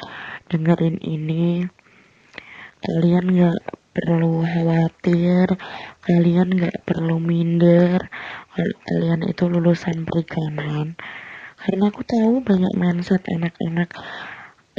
dengerin 0.53 1.01
ini, 1.01 1.65
kalian 2.85 3.25
gak 3.41 3.61
perlu 3.93 4.41
khawatir 4.41 5.53
kalian 6.01 6.49
nggak 6.57 6.83
perlu 6.89 7.21
minder 7.21 8.09
kalau 8.53 8.77
kalian 8.89 9.21
itu 9.29 9.45
lulusan 9.49 10.09
perikanan. 10.09 10.97
Karena 11.63 11.85
aku 11.93 12.03
tahu 12.03 12.43
banyak 12.43 12.75
mindset 12.75 13.23
anak-anak 13.29 13.93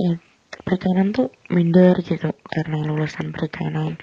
eh, 0.01 0.17
perikanan 0.65 1.13
tuh 1.15 1.29
minder 1.53 1.95
gitu 2.01 2.33
karena 2.49 2.77
lulusan 2.83 3.31
perikanan. 3.31 4.01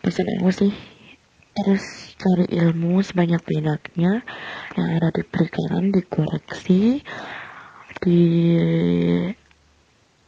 Pesan 0.00 0.26
aku 0.40 0.50
sih 0.50 0.72
terus 1.54 2.18
cari 2.18 2.50
ilmu 2.50 2.98
sebanyak-banyaknya 2.98 4.12
yang 4.74 4.88
ada 4.98 5.08
di 5.14 5.22
perikanan 5.22 5.94
dikoreksi 5.94 6.98
di 8.02 8.22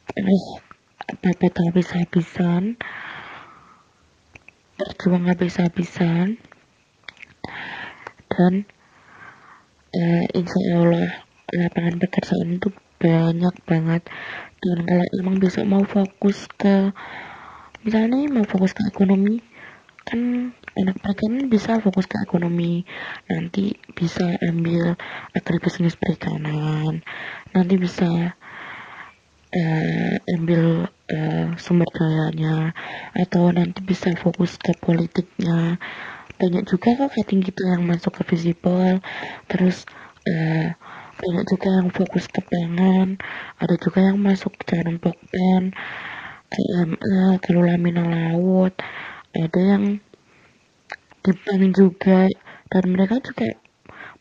terus 0.07 0.45
pepet 1.19 1.55
habis-habisan 1.67 2.79
berjuang 4.77 5.25
habis-habisan. 5.29 6.37
Dan 8.31 8.53
eh, 9.97 10.25
insya 10.37 10.61
Allah 10.77 11.09
lapangan 11.53 11.97
pekerjaan 12.01 12.61
itu 12.61 12.69
banyak 13.01 13.55
banget. 13.65 14.03
Dan 14.61 14.85
kalau 14.85 15.07
emang 15.21 15.37
besok 15.41 15.65
mau 15.69 15.85
fokus 15.85 16.49
ke 16.57 16.93
misalnya 17.85 18.27
mau 18.33 18.45
fokus 18.45 18.75
ke 18.75 18.83
ekonomi 18.91 19.39
kan 20.07 20.55
enak 20.79 21.03
perikanan 21.03 21.51
bisa 21.51 21.83
fokus 21.83 22.07
ke 22.07 22.17
ekonomi. 22.23 22.87
Nanti 23.27 23.75
bisa 23.91 24.39
ambil 24.47 24.95
agribisnis 25.35 25.99
perikanan. 25.99 27.03
Nanti 27.51 27.75
bisa 27.75 28.39
uh, 29.55 30.15
ambil 30.35 30.91
uh, 30.91 31.49
sumber 31.61 31.87
dayanya 31.95 32.75
atau 33.15 33.53
nanti 33.55 33.83
bisa 33.85 34.15
fokus 34.19 34.59
ke 34.59 34.75
politiknya. 34.79 35.79
Banyak 36.37 36.69
juga 36.69 36.99
kok 36.99 37.17
cutting 37.17 37.41
gitu 37.45 37.63
yang 37.65 37.87
masuk 37.87 38.21
ke 38.21 38.23
visible. 38.35 39.01
Terus 39.47 39.87
uh, 40.27 40.75
banyak 41.17 41.45
juga 41.49 41.69
yang 41.81 41.89
fokus 41.95 42.29
ke 42.29 42.45
pengen 42.45 43.17
ada 43.57 43.75
juga 43.81 44.05
yang 44.05 44.21
masuk 44.21 44.53
ke 44.61 44.77
jalan 44.77 45.01
pokpen 45.01 45.73
ke 46.53 46.61
ML 46.85 47.41
ke 47.41 47.51
lamina 47.57 48.05
laut. 48.05 48.75
Ada 49.33 49.61
yang 49.61 49.85
di 51.25 51.33
juga. 51.73 52.29
Dan 52.67 52.91
mereka 52.91 53.23
juga 53.23 53.55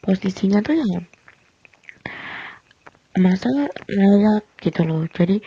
posisinya 0.06 0.62
tuh 0.62 0.78
ya 0.78 1.15
masa 3.16 3.48
layak 3.88 4.44
gitu 4.60 4.84
loh. 4.84 5.08
Jadi 5.08 5.40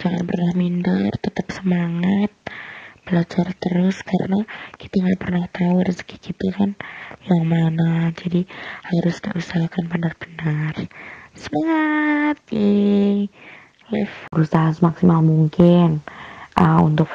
jangan 0.00 0.24
pernah 0.24 0.52
minder 0.56 1.12
tetap 1.20 1.52
semangat 1.52 2.32
belajar 3.04 3.52
terus. 3.60 4.00
Karena 4.00 4.40
kita 4.80 5.04
nggak 5.04 5.20
pernah 5.20 5.44
tahu 5.52 5.84
rezeki 5.84 6.16
kita 6.16 6.46
kan 6.56 6.70
yang 7.28 7.44
mana. 7.44 8.08
Jadi 8.16 8.48
harus 8.88 9.16
diusahakan 9.20 9.84
benar-benar. 9.92 10.88
Semangat! 11.36 12.40
Yeay! 12.48 13.28
Live. 13.92 14.16
Berusaha 14.32 14.72
semaksimal 14.72 15.20
mungkin 15.20 16.00
uh, 16.56 16.80
untuk 16.80 17.12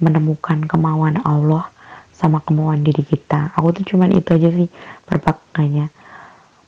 menemukan 0.00 0.64
kemauan 0.64 1.20
Allah 1.22 1.68
sama 2.10 2.40
kemauan 2.40 2.80
diri 2.82 3.04
kita. 3.04 3.52
Aku 3.52 3.70
tuh 3.76 3.84
cuman 3.84 4.16
itu 4.16 4.32
aja 4.32 4.48
sih 4.48 4.68
berpakainya 5.06 5.92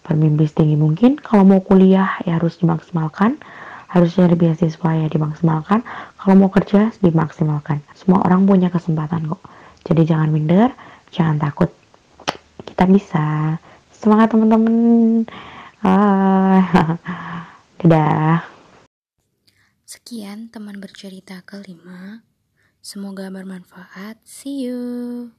bermimpi 0.07 0.47
setinggi 0.47 0.79
mungkin. 0.79 1.19
Kalau 1.19 1.43
mau 1.43 1.59
kuliah 1.59 2.23
ya 2.23 2.39
harus 2.39 2.63
dimaksimalkan. 2.63 3.43
Harus 3.91 4.15
cari 4.15 4.39
beasiswa 4.39 4.91
ya 4.95 5.11
dimaksimalkan. 5.11 5.83
Kalau 6.15 6.35
mau 6.39 6.51
kerja 6.55 6.95
dimaksimalkan. 7.03 7.83
Semua 7.99 8.23
orang 8.23 8.47
punya 8.47 8.71
kesempatan 8.71 9.27
kok. 9.27 9.43
Jadi 9.83 10.07
jangan 10.07 10.31
minder 10.31 10.71
jangan 11.11 11.43
takut. 11.43 11.75
Kita 12.63 12.87
bisa. 12.87 13.59
Semangat 13.91 14.31
teman-teman. 14.31 15.27
Ah. 15.83 16.63
dadah. 17.87 18.43
Sekian 19.87 20.51
teman 20.51 20.83
bercerita 20.83 21.39
kelima. 21.47 22.27
Semoga 22.83 23.31
bermanfaat. 23.31 24.19
See 24.27 24.67
you 24.67 25.31